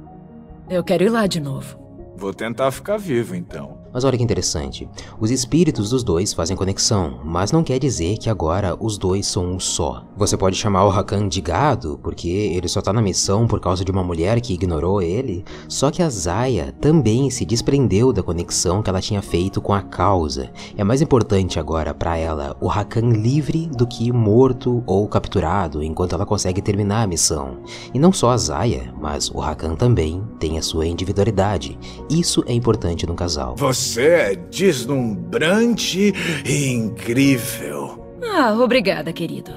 Eu 0.69 0.83
quero 0.83 1.05
ir 1.05 1.09
lá 1.09 1.27
de 1.27 1.39
novo. 1.39 1.79
Vou 2.17 2.33
tentar 2.33 2.71
ficar 2.71 2.97
vivo 2.97 3.33
então. 3.33 3.80
Mas 3.93 4.05
olha 4.05 4.17
que 4.17 4.23
interessante, 4.23 4.87
os 5.19 5.31
espíritos 5.31 5.89
dos 5.89 6.03
dois 6.03 6.33
fazem 6.33 6.55
conexão, 6.55 7.19
mas 7.25 7.51
não 7.51 7.63
quer 7.63 7.77
dizer 7.77 8.17
que 8.17 8.29
agora 8.29 8.77
os 8.79 8.97
dois 8.97 9.25
são 9.27 9.45
um 9.45 9.59
só. 9.59 10.05
Você 10.15 10.37
pode 10.37 10.55
chamar 10.55 10.85
o 10.85 10.89
Rakan 10.89 11.27
de 11.27 11.41
gado, 11.41 11.99
porque 12.01 12.29
ele 12.29 12.69
só 12.69 12.81
tá 12.81 12.93
na 12.93 13.01
missão 13.01 13.47
por 13.47 13.59
causa 13.59 13.83
de 13.83 13.91
uma 13.91 14.03
mulher 14.03 14.39
que 14.39 14.53
ignorou 14.53 15.01
ele, 15.01 15.43
só 15.67 15.91
que 15.91 16.01
a 16.01 16.09
Zaya 16.09 16.73
também 16.79 17.29
se 17.29 17.43
desprendeu 17.45 18.13
da 18.13 18.23
conexão 18.23 18.81
que 18.81 18.89
ela 18.89 19.01
tinha 19.01 19.21
feito 19.21 19.61
com 19.61 19.73
a 19.73 19.81
causa. 19.81 20.49
É 20.77 20.83
mais 20.83 21.01
importante 21.01 21.59
agora 21.59 21.93
para 21.93 22.15
ela 22.15 22.55
o 22.61 22.67
Rakan 22.67 23.09
livre 23.09 23.67
do 23.67 23.85
que 23.85 24.11
morto 24.11 24.83
ou 24.85 25.07
capturado 25.07 25.83
enquanto 25.83 26.13
ela 26.13 26.25
consegue 26.25 26.61
terminar 26.61 27.03
a 27.03 27.07
missão. 27.07 27.57
E 27.93 27.99
não 27.99 28.13
só 28.13 28.31
a 28.31 28.37
Zaya, 28.37 28.93
mas 29.01 29.29
o 29.29 29.39
Rakan 29.39 29.75
também 29.75 30.23
tem 30.39 30.57
a 30.57 30.61
sua 30.61 30.87
individualidade. 30.87 31.77
Isso 32.09 32.43
é 32.47 32.53
importante 32.53 33.05
no 33.05 33.15
casal. 33.15 33.55
Você 33.57 33.80
você 33.81 34.01
é 34.03 34.35
deslumbrante 34.35 36.13
e 36.45 36.71
incrível. 36.71 37.99
Ah, 38.23 38.53
obrigada, 38.53 39.11
querido. 39.11 39.51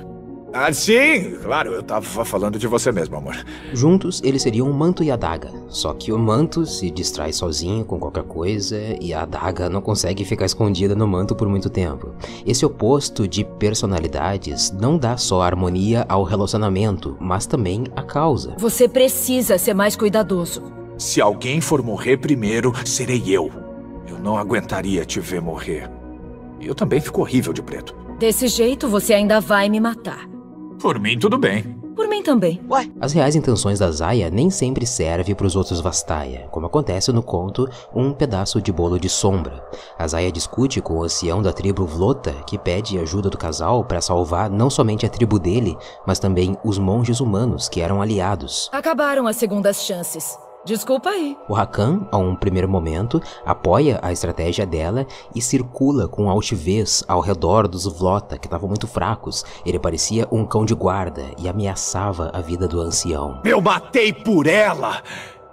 Ah, 0.50 0.72
sim, 0.72 1.36
claro, 1.42 1.72
eu 1.72 1.82
tava 1.82 2.24
falando 2.24 2.58
de 2.58 2.66
você 2.66 2.90
mesmo, 2.90 3.16
amor. 3.16 3.36
Juntos, 3.72 4.22
eles 4.24 4.40
seriam 4.40 4.70
o 4.70 4.72
manto 4.72 5.04
e 5.04 5.10
a 5.10 5.14
adaga. 5.14 5.50
Só 5.68 5.92
que 5.92 6.10
o 6.10 6.18
manto 6.18 6.64
se 6.64 6.90
distrai 6.90 7.32
sozinho 7.32 7.84
com 7.84 7.98
qualquer 7.98 8.22
coisa 8.22 8.78
e 9.00 9.12
a 9.12 9.22
adaga 9.22 9.68
não 9.68 9.82
consegue 9.82 10.24
ficar 10.24 10.46
escondida 10.46 10.94
no 10.94 11.06
manto 11.06 11.34
por 11.34 11.48
muito 11.48 11.68
tempo. 11.68 12.14
Esse 12.46 12.64
oposto 12.64 13.28
de 13.28 13.44
personalidades 13.44 14.70
não 14.70 14.96
dá 14.96 15.16
só 15.16 15.42
harmonia 15.42 16.06
ao 16.08 16.22
relacionamento, 16.22 17.16
mas 17.20 17.46
também 17.46 17.84
à 17.94 18.02
causa. 18.02 18.54
Você 18.58 18.88
precisa 18.88 19.58
ser 19.58 19.74
mais 19.74 19.96
cuidadoso. 19.96 20.62
Se 20.96 21.20
alguém 21.20 21.60
for 21.60 21.82
morrer 21.82 22.16
primeiro, 22.16 22.72
serei 22.86 23.22
eu. 23.26 23.63
Eu 24.06 24.18
não 24.18 24.36
aguentaria 24.36 25.04
te 25.04 25.20
ver 25.20 25.40
morrer. 25.40 25.90
Eu 26.60 26.74
também 26.74 27.00
fico 27.00 27.20
horrível 27.20 27.52
de 27.52 27.62
preto. 27.62 27.94
Desse 28.18 28.48
jeito, 28.48 28.88
você 28.88 29.14
ainda 29.14 29.40
vai 29.40 29.68
me 29.68 29.80
matar. 29.80 30.28
Por 30.80 30.98
mim, 30.98 31.18
tudo 31.18 31.36
bem. 31.38 31.62
Por 31.94 32.08
mim 32.08 32.22
também. 32.22 32.60
Ué? 32.68 32.90
As 33.00 33.12
reais 33.12 33.36
intenções 33.36 33.78
da 33.78 33.90
Zaya 33.90 34.28
nem 34.28 34.50
sempre 34.50 34.84
servem 34.84 35.34
para 35.34 35.46
os 35.46 35.54
outros 35.54 35.80
Vastaya, 35.80 36.48
como 36.50 36.66
acontece 36.66 37.12
no 37.12 37.22
conto 37.22 37.68
Um 37.94 38.12
Pedaço 38.12 38.60
de 38.60 38.72
Bolo 38.72 38.98
de 38.98 39.08
Sombra. 39.08 39.64
A 39.96 40.06
Zaya 40.08 40.32
discute 40.32 40.80
com 40.80 40.98
o 40.98 41.04
ancião 41.04 41.40
da 41.40 41.52
tribo 41.52 41.86
Vlota, 41.86 42.32
que 42.46 42.58
pede 42.58 42.98
ajuda 42.98 43.30
do 43.30 43.38
casal 43.38 43.84
para 43.84 44.00
salvar 44.00 44.50
não 44.50 44.68
somente 44.68 45.06
a 45.06 45.08
tribo 45.08 45.38
dele, 45.38 45.76
mas 46.06 46.18
também 46.18 46.56
os 46.64 46.78
monges 46.78 47.20
humanos 47.20 47.68
que 47.68 47.80
eram 47.80 48.02
aliados. 48.02 48.68
Acabaram 48.72 49.26
as 49.28 49.36
segundas 49.36 49.82
chances. 49.84 50.36
Desculpa 50.64 51.10
aí. 51.10 51.36
O 51.46 51.52
Rakan, 51.52 52.06
a 52.10 52.16
um 52.16 52.34
primeiro 52.34 52.68
momento, 52.68 53.20
apoia 53.44 53.98
a 54.02 54.10
estratégia 54.10 54.64
dela 54.64 55.06
e 55.34 55.42
circula 55.42 56.08
com 56.08 56.30
altivez 56.30 57.04
ao 57.06 57.20
redor 57.20 57.68
dos 57.68 57.84
Vlota, 57.84 58.38
que 58.38 58.46
estavam 58.46 58.68
muito 58.68 58.86
fracos. 58.86 59.44
Ele 59.66 59.78
parecia 59.78 60.26
um 60.32 60.46
cão 60.46 60.64
de 60.64 60.74
guarda 60.74 61.26
e 61.36 61.48
ameaçava 61.48 62.30
a 62.32 62.40
vida 62.40 62.66
do 62.66 62.80
ancião. 62.80 63.40
Eu 63.44 63.60
matei 63.60 64.12
por 64.12 64.46
ela! 64.46 65.02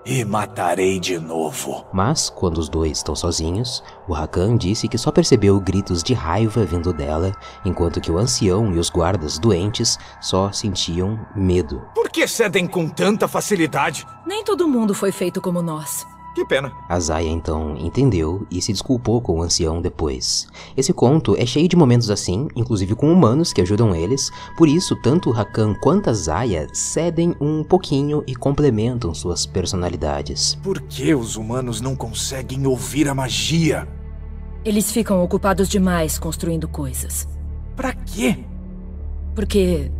E 0.05 0.25
matarei 0.25 0.99
de 0.99 1.19
novo. 1.19 1.85
Mas, 1.93 2.29
quando 2.29 2.57
os 2.57 2.67
dois 2.67 2.97
estão 2.97 3.15
sozinhos, 3.15 3.83
o 4.07 4.13
Rakan 4.13 4.57
disse 4.57 4.87
que 4.87 4.97
só 4.97 5.11
percebeu 5.11 5.59
gritos 5.59 6.01
de 6.01 6.13
raiva 6.13 6.65
vindo 6.65 6.91
dela, 6.91 7.31
enquanto 7.63 8.01
que 8.01 8.11
o 8.11 8.17
ancião 8.17 8.73
e 8.73 8.79
os 8.79 8.89
guardas 8.89 9.37
doentes 9.37 9.99
só 10.19 10.51
sentiam 10.51 11.19
medo. 11.35 11.81
Por 11.93 12.09
que 12.09 12.27
cedem 12.27 12.67
com 12.67 12.89
tanta 12.89 13.27
facilidade? 13.27 14.07
Nem 14.25 14.43
todo 14.43 14.67
mundo 14.67 14.95
foi 14.95 15.11
feito 15.11 15.39
como 15.39 15.61
nós. 15.61 16.05
Que 16.33 16.45
pena. 16.45 16.71
A 16.87 16.99
Zaya 16.99 17.29
então 17.29 17.75
entendeu 17.77 18.47
e 18.49 18.61
se 18.61 18.71
desculpou 18.71 19.19
com 19.21 19.39
o 19.39 19.41
ancião 19.41 19.81
depois. 19.81 20.47
Esse 20.77 20.93
conto 20.93 21.35
é 21.37 21.45
cheio 21.45 21.67
de 21.67 21.75
momentos 21.75 22.09
assim, 22.09 22.47
inclusive 22.55 22.95
com 22.95 23.11
humanos 23.11 23.51
que 23.51 23.61
ajudam 23.61 23.93
eles, 23.93 24.31
por 24.57 24.69
isso 24.69 24.95
tanto 24.95 25.29
o 25.29 25.33
Rakan 25.33 25.73
quanto 25.73 26.09
a 26.09 26.13
Zaya 26.13 26.67
cedem 26.73 27.35
um 27.41 27.63
pouquinho 27.63 28.23
e 28.25 28.33
complementam 28.33 29.13
suas 29.13 29.45
personalidades. 29.45 30.57
Por 30.63 30.81
que 30.81 31.13
os 31.13 31.35
humanos 31.35 31.81
não 31.81 31.95
conseguem 31.95 32.65
ouvir 32.65 33.09
a 33.09 33.13
magia? 33.15 33.87
Eles 34.63 34.91
ficam 34.91 35.21
ocupados 35.23 35.67
demais 35.67 36.17
construindo 36.17 36.67
coisas. 36.67 37.27
Pra 37.75 37.93
quê? 37.93 38.39
Porque 39.35 39.91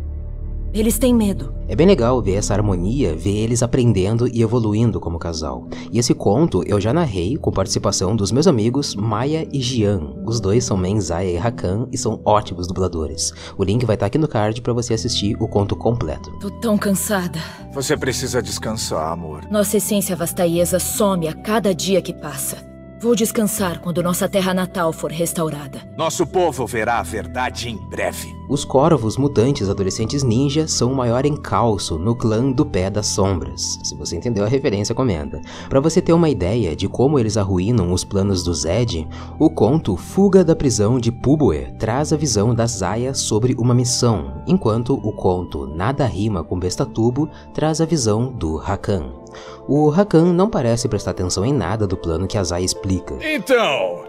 eles 0.72 0.98
têm 0.98 1.14
medo. 1.14 1.54
É 1.68 1.76
bem 1.76 1.86
legal 1.86 2.20
ver 2.22 2.34
essa 2.34 2.54
harmonia, 2.54 3.14
ver 3.14 3.36
eles 3.36 3.62
aprendendo 3.62 4.26
e 4.28 4.42
evoluindo 4.42 5.00
como 5.00 5.18
casal. 5.18 5.68
E 5.90 5.98
esse 5.98 6.14
conto 6.14 6.62
eu 6.66 6.80
já 6.80 6.92
narrei 6.92 7.36
com 7.36 7.50
participação 7.50 8.16
dos 8.16 8.32
meus 8.32 8.46
amigos 8.46 8.94
Maya 8.94 9.46
e 9.52 9.60
Jian. 9.60 10.14
Os 10.24 10.40
dois 10.40 10.64
são 10.64 10.76
Men 10.76 11.00
Zaya 11.00 11.30
e 11.30 11.38
Hakan 11.38 11.88
e 11.92 11.98
são 11.98 12.20
ótimos 12.24 12.66
dubladores. 12.66 13.32
O 13.56 13.64
link 13.64 13.84
vai 13.84 13.94
estar 13.94 14.06
aqui 14.06 14.18
no 14.18 14.28
card 14.28 14.60
para 14.62 14.72
você 14.72 14.94
assistir 14.94 15.36
o 15.40 15.48
conto 15.48 15.76
completo. 15.76 16.30
Tô 16.40 16.50
tão 16.50 16.76
cansada. 16.78 17.38
Você 17.72 17.96
precisa 17.96 18.42
descansar, 18.42 19.12
amor. 19.12 19.46
Nossa 19.50 19.76
essência 19.76 20.16
vastaiesa 20.16 20.78
some 20.78 21.28
a 21.28 21.32
cada 21.32 21.74
dia 21.74 22.02
que 22.02 22.12
passa. 22.12 22.71
Vou 23.02 23.16
descansar 23.16 23.80
quando 23.80 24.00
nossa 24.00 24.28
terra 24.28 24.54
natal 24.54 24.92
for 24.92 25.10
restaurada. 25.10 25.80
Nosso 25.98 26.24
povo 26.24 26.68
verá 26.68 27.00
a 27.00 27.02
verdade 27.02 27.68
em 27.68 27.76
breve. 27.76 28.32
Os 28.48 28.64
corvos 28.64 29.16
mutantes 29.16 29.68
adolescentes 29.68 30.22
ninja 30.22 30.68
são 30.68 30.92
o 30.92 30.94
maior 30.94 31.26
encalço 31.26 31.98
no 31.98 32.14
clã 32.14 32.52
do 32.52 32.64
Pé 32.64 32.88
das 32.88 33.08
Sombras. 33.08 33.76
Se 33.82 33.96
você 33.96 34.14
entendeu 34.14 34.44
a 34.44 34.48
referência, 34.48 34.94
comenta. 34.94 35.40
Para 35.68 35.80
você 35.80 36.00
ter 36.00 36.12
uma 36.12 36.30
ideia 36.30 36.76
de 36.76 36.88
como 36.88 37.18
eles 37.18 37.36
arruinam 37.36 37.92
os 37.92 38.04
planos 38.04 38.44
do 38.44 38.54
Zed, 38.54 39.08
o 39.36 39.50
conto 39.50 39.96
Fuga 39.96 40.44
da 40.44 40.54
Prisão 40.54 41.00
de 41.00 41.10
Pubue 41.10 41.74
traz 41.80 42.12
a 42.12 42.16
visão 42.16 42.54
da 42.54 42.66
Zaya 42.66 43.14
sobre 43.14 43.56
uma 43.58 43.74
missão, 43.74 44.44
enquanto 44.46 44.94
o 44.94 45.12
conto 45.12 45.66
Nada 45.66 46.06
Rima 46.06 46.44
com 46.44 46.56
Bestatubo 46.56 47.28
traz 47.52 47.80
a 47.80 47.84
visão 47.84 48.32
do 48.32 48.54
Rakan. 48.54 49.21
O 49.68 49.90
Hakan 49.90 50.32
não 50.32 50.48
parece 50.50 50.88
prestar 50.88 51.12
atenção 51.12 51.44
em 51.44 51.52
nada 51.52 51.86
do 51.86 51.96
plano 51.96 52.26
que 52.26 52.38
Azai 52.38 52.62
explica. 52.64 53.14
Então, 53.20 54.04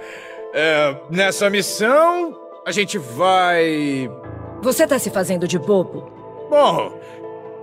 é, 0.53 0.95
nessa 1.09 1.49
missão, 1.49 2.35
a 2.65 2.71
gente 2.71 2.97
vai. 2.97 4.09
Você 4.61 4.87
tá 4.87 4.97
se 4.99 5.09
fazendo 5.09 5.47
de 5.47 5.59
bobo? 5.59 6.09
Bom, 6.49 6.91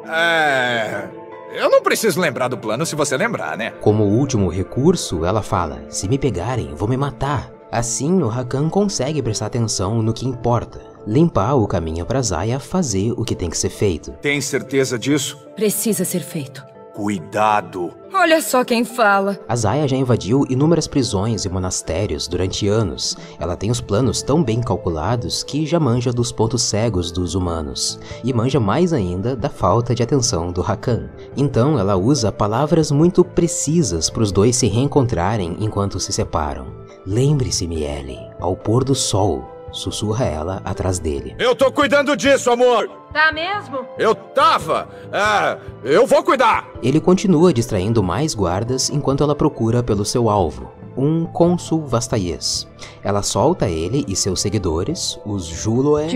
é. 0.09 1.09
Eu 1.53 1.69
não 1.69 1.83
preciso 1.83 2.21
lembrar 2.21 2.49
do 2.49 2.57
plano 2.57 2.87
se 2.87 2.95
você 2.95 3.17
lembrar, 3.17 3.57
né? 3.57 3.73
Como 3.81 4.05
último 4.05 4.49
recurso, 4.49 5.25
ela 5.25 5.43
fala: 5.43 5.83
Se 5.89 6.09
me 6.09 6.19
pegarem, 6.19 6.75
vou 6.75 6.89
me 6.89 6.97
matar. 6.97 7.51
Assim, 7.73 8.21
o 8.23 8.29
Hakan 8.29 8.69
consegue 8.69 9.23
prestar 9.23 9.47
atenção 9.47 10.03
no 10.03 10.13
que 10.13 10.27
importa. 10.27 10.81
limpar 11.07 11.55
o 11.55 11.67
caminho 11.67 12.05
para 12.05 12.21
Zaya 12.21 12.59
fazer 12.59 13.13
o 13.13 13.25
que 13.25 13.35
tem 13.35 13.49
que 13.49 13.57
ser 13.57 13.71
feito. 13.71 14.11
Tem 14.21 14.41
certeza 14.41 14.99
disso? 14.99 15.39
Precisa 15.57 16.05
ser 16.05 16.21
feito. 16.21 16.63
Cuidado! 17.01 17.95
Olha 18.13 18.43
só 18.43 18.63
quem 18.63 18.85
fala. 18.85 19.41
A 19.49 19.57
Zaya 19.57 19.89
já 19.89 19.97
invadiu 19.97 20.45
inúmeras 20.51 20.87
prisões 20.87 21.47
e 21.47 21.49
monastérios 21.49 22.29
durante 22.29 22.69
anos. 22.69 23.17
Ela 23.39 23.57
tem 23.57 23.71
os 23.71 23.81
planos 23.81 24.21
tão 24.21 24.45
bem 24.45 24.61
calculados 24.61 25.43
que 25.43 25.65
já 25.65 25.81
manja 25.81 26.13
dos 26.13 26.31
pontos 26.31 26.61
cegos 26.61 27.11
dos 27.11 27.35
humanos. 27.35 27.99
E 28.23 28.35
manja 28.35 28.61
mais 28.61 28.93
ainda 28.93 29.35
da 29.35 29.49
falta 29.49 29.95
de 29.95 30.03
atenção 30.03 30.53
do 30.53 30.61
Hakan. 30.61 31.09
Então 31.35 31.79
ela 31.79 31.97
usa 31.97 32.31
palavras 32.31 32.91
muito 32.91 33.25
precisas 33.25 34.11
para 34.11 34.23
os 34.23 34.31
dois 34.31 34.55
se 34.55 34.67
reencontrarem 34.67 35.57
enquanto 35.59 35.99
se 35.99 36.13
separam. 36.13 36.67
Lembre-se, 37.07 37.67
Miele, 37.67 38.19
ao 38.39 38.55
pôr 38.55 38.85
do 38.85 38.95
sol, 38.95 39.60
sussurra 39.73 40.25
ela 40.25 40.63
atrás 40.65 40.99
dele. 40.99 41.35
Eu 41.39 41.55
tô 41.55 41.71
cuidando 41.71 42.17
disso, 42.17 42.51
amor! 42.51 42.89
Tá 43.13 43.33
mesmo? 43.33 43.85
Eu 43.99 44.15
tava! 44.15 44.89
É, 45.13 45.59
eu 45.85 46.07
vou 46.07 46.23
cuidar! 46.23 46.69
Ele 46.83 47.01
continua 47.01 47.53
distraindo 47.53 48.03
mais 48.03 48.35
guardas 48.35 48.89
enquanto 48.89 49.23
ela 49.23 49.35
procura 49.35 49.83
pelo 49.83 50.05
seu 50.05 50.31
alvo, 50.31 50.71
um 50.97 51.25
cônsul 51.25 51.85
vastaiês. 51.87 52.69
Ela 53.03 53.23
solta 53.23 53.69
ele 53.69 54.05
e 54.07 54.15
seus 54.15 54.41
seguidores, 54.41 55.19
os 55.25 55.45
Juloe, 55.47 56.07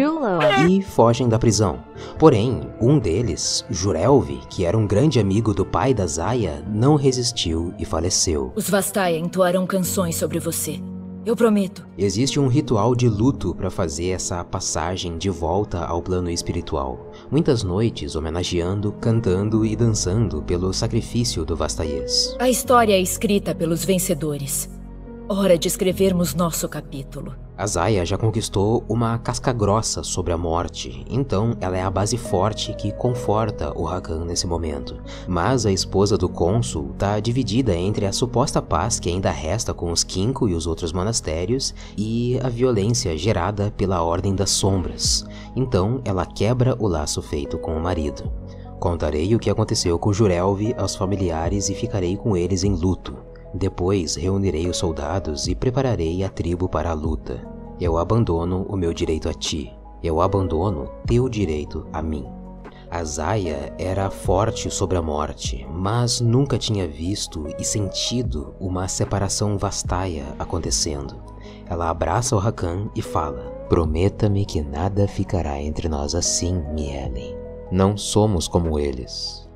e 0.68 0.82
fogem 0.82 1.28
da 1.28 1.38
prisão. 1.38 1.80
Porém, 2.18 2.60
um 2.80 2.98
deles, 2.98 3.64
Jurelvi, 3.70 4.40
que 4.48 4.64
era 4.64 4.76
um 4.76 4.86
grande 4.86 5.18
amigo 5.18 5.52
do 5.52 5.64
pai 5.64 5.94
da 5.94 6.06
Zaya, 6.06 6.64
não 6.68 6.94
resistiu 6.94 7.74
e 7.78 7.84
faleceu. 7.84 8.52
Os 8.54 8.68
Vastaia 8.68 9.18
entoarão 9.18 9.66
canções 9.66 10.16
sobre 10.16 10.38
você. 10.38 10.80
Eu 11.26 11.34
prometo. 11.34 11.87
Existe 11.96 12.38
um 12.38 12.48
ritual 12.48 12.94
de 12.94 13.08
luto 13.08 13.54
para 13.54 13.70
fazer 13.70 14.10
essa 14.10 14.44
passagem 14.44 15.16
de 15.16 15.30
volta 15.30 15.84
ao 15.84 16.02
plano 16.02 16.28
espiritual. 16.28 17.12
Muitas 17.30 17.62
noites 17.62 18.14
homenageando, 18.14 18.92
cantando 18.92 19.64
e 19.64 19.74
dançando 19.74 20.42
pelo 20.42 20.72
sacrifício 20.72 21.44
do 21.44 21.56
Vastaiês. 21.56 22.37
A 22.38 22.50
história 22.50 22.92
é 22.92 23.00
escrita 23.00 23.54
pelos 23.54 23.84
vencedores. 23.84 24.68
Hora 25.26 25.56
de 25.56 25.66
escrevermos 25.66 26.34
nosso 26.34 26.68
capítulo. 26.68 27.34
A 27.56 27.66
Zaya 27.66 28.04
já 28.04 28.18
conquistou 28.18 28.84
uma 28.87 29.16
casca 29.16 29.54
grossa 29.54 30.02
sobre 30.02 30.34
a 30.34 30.37
morte, 30.37 31.02
então 31.08 31.56
ela 31.62 31.78
é 31.78 31.82
a 31.82 31.90
base 31.90 32.18
forte 32.18 32.74
que 32.74 32.92
conforta 32.92 33.72
o 33.74 33.88
Hakan 33.88 34.26
nesse 34.26 34.46
momento. 34.46 34.98
Mas 35.26 35.64
a 35.64 35.72
esposa 35.72 36.18
do 36.18 36.28
cônsul 36.28 36.90
está 36.92 37.18
dividida 37.20 37.74
entre 37.74 38.04
a 38.04 38.12
suposta 38.12 38.60
paz 38.60 39.00
que 39.00 39.08
ainda 39.08 39.30
resta 39.30 39.72
com 39.72 39.90
os 39.90 40.04
Kinko 40.04 40.46
e 40.46 40.54
os 40.54 40.66
outros 40.66 40.92
monastérios 40.92 41.74
e 41.96 42.38
a 42.42 42.50
violência 42.50 43.16
gerada 43.16 43.72
pela 43.74 44.02
Ordem 44.02 44.34
das 44.34 44.50
Sombras. 44.50 45.24
Então 45.56 46.02
ela 46.04 46.26
quebra 46.26 46.76
o 46.78 46.87
laço 46.87 47.22
feito 47.22 47.56
com 47.56 47.74
o 47.74 47.82
marido. 47.82 48.30
Contarei 48.78 49.34
o 49.34 49.38
que 49.38 49.48
aconteceu 49.48 49.98
com 49.98 50.12
Jurelvi 50.12 50.74
aos 50.76 50.94
familiares 50.94 51.70
e 51.70 51.74
ficarei 51.74 52.14
com 52.14 52.37
eles 52.37 52.62
em 52.62 52.74
luto. 52.74 53.16
Depois 53.54 54.16
reunirei 54.16 54.68
os 54.68 54.76
soldados 54.76 55.46
e 55.46 55.54
prepararei 55.54 56.24
a 56.24 56.28
tribo 56.28 56.68
para 56.68 56.90
a 56.90 56.94
luta. 56.94 57.46
Eu 57.80 57.96
abandono 57.96 58.66
o 58.68 58.76
meu 58.76 58.92
direito 58.92 59.28
a 59.28 59.32
ti. 59.32 59.72
Eu 60.02 60.20
abandono 60.20 60.90
teu 61.06 61.28
direito 61.28 61.86
a 61.92 62.02
mim. 62.02 62.26
A 62.90 63.02
Zaya 63.04 63.72
era 63.78 64.10
forte 64.10 64.70
sobre 64.70 64.98
a 64.98 65.02
morte, 65.02 65.66
mas 65.70 66.20
nunca 66.20 66.58
tinha 66.58 66.86
visto 66.86 67.46
e 67.58 67.64
sentido 67.64 68.54
uma 68.60 68.86
separação 68.86 69.56
vastaia 69.56 70.24
acontecendo. 70.38 71.16
Ela 71.66 71.90
abraça 71.90 72.36
o 72.36 72.38
Hakan 72.38 72.90
e 72.94 73.02
fala: 73.02 73.50
Prometa-me 73.68 74.44
que 74.44 74.60
nada 74.60 75.08
ficará 75.08 75.60
entre 75.60 75.88
nós 75.88 76.14
assim, 76.14 76.62
Mielen. 76.72 77.36
Não 77.70 77.96
somos 77.96 78.46
como 78.46 78.78
eles. 78.78 79.48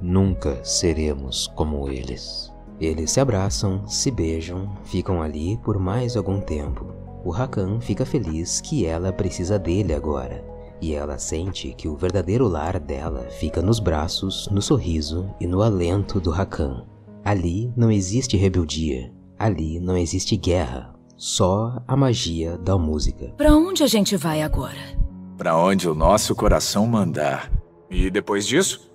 Nunca 0.00 0.62
seremos 0.64 1.48
como 1.48 1.88
eles. 1.88 2.55
Eles 2.80 3.10
se 3.10 3.20
abraçam, 3.20 3.86
se 3.88 4.10
beijam, 4.10 4.76
ficam 4.84 5.22
ali 5.22 5.56
por 5.58 5.78
mais 5.78 6.16
algum 6.16 6.40
tempo. 6.40 6.86
O 7.24 7.32
Hakan 7.32 7.80
fica 7.80 8.04
feliz 8.04 8.60
que 8.60 8.84
ela 8.84 9.12
precisa 9.12 9.58
dele 9.58 9.94
agora, 9.94 10.44
e 10.80 10.94
ela 10.94 11.18
sente 11.18 11.74
que 11.76 11.88
o 11.88 11.96
verdadeiro 11.96 12.46
lar 12.46 12.78
dela 12.78 13.26
fica 13.30 13.62
nos 13.62 13.80
braços, 13.80 14.48
no 14.52 14.60
sorriso 14.60 15.28
e 15.40 15.46
no 15.46 15.62
alento 15.62 16.20
do 16.20 16.32
Hakan. 16.32 16.84
Ali 17.24 17.72
não 17.76 17.90
existe 17.90 18.36
rebeldia, 18.36 19.10
ali 19.38 19.80
não 19.80 19.96
existe 19.96 20.36
guerra, 20.36 20.94
só 21.16 21.82
a 21.88 21.96
magia 21.96 22.58
da 22.58 22.76
música. 22.76 23.32
Para 23.36 23.56
onde 23.56 23.82
a 23.82 23.86
gente 23.86 24.16
vai 24.16 24.42
agora? 24.42 24.96
Para 25.36 25.56
onde 25.56 25.88
o 25.88 25.94
nosso 25.94 26.34
coração 26.34 26.86
mandar. 26.86 27.50
E 27.90 28.10
depois 28.10 28.46
disso? 28.46 28.90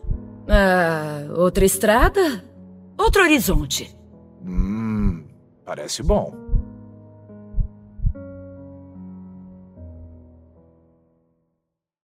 Ah, 0.47 1.25
outra 1.35 1.65
estrada? 1.65 2.43
Outro 3.01 3.23
horizonte. 3.23 3.97
Hum, 4.45 5.25
parece 5.65 6.03
bom. 6.03 6.40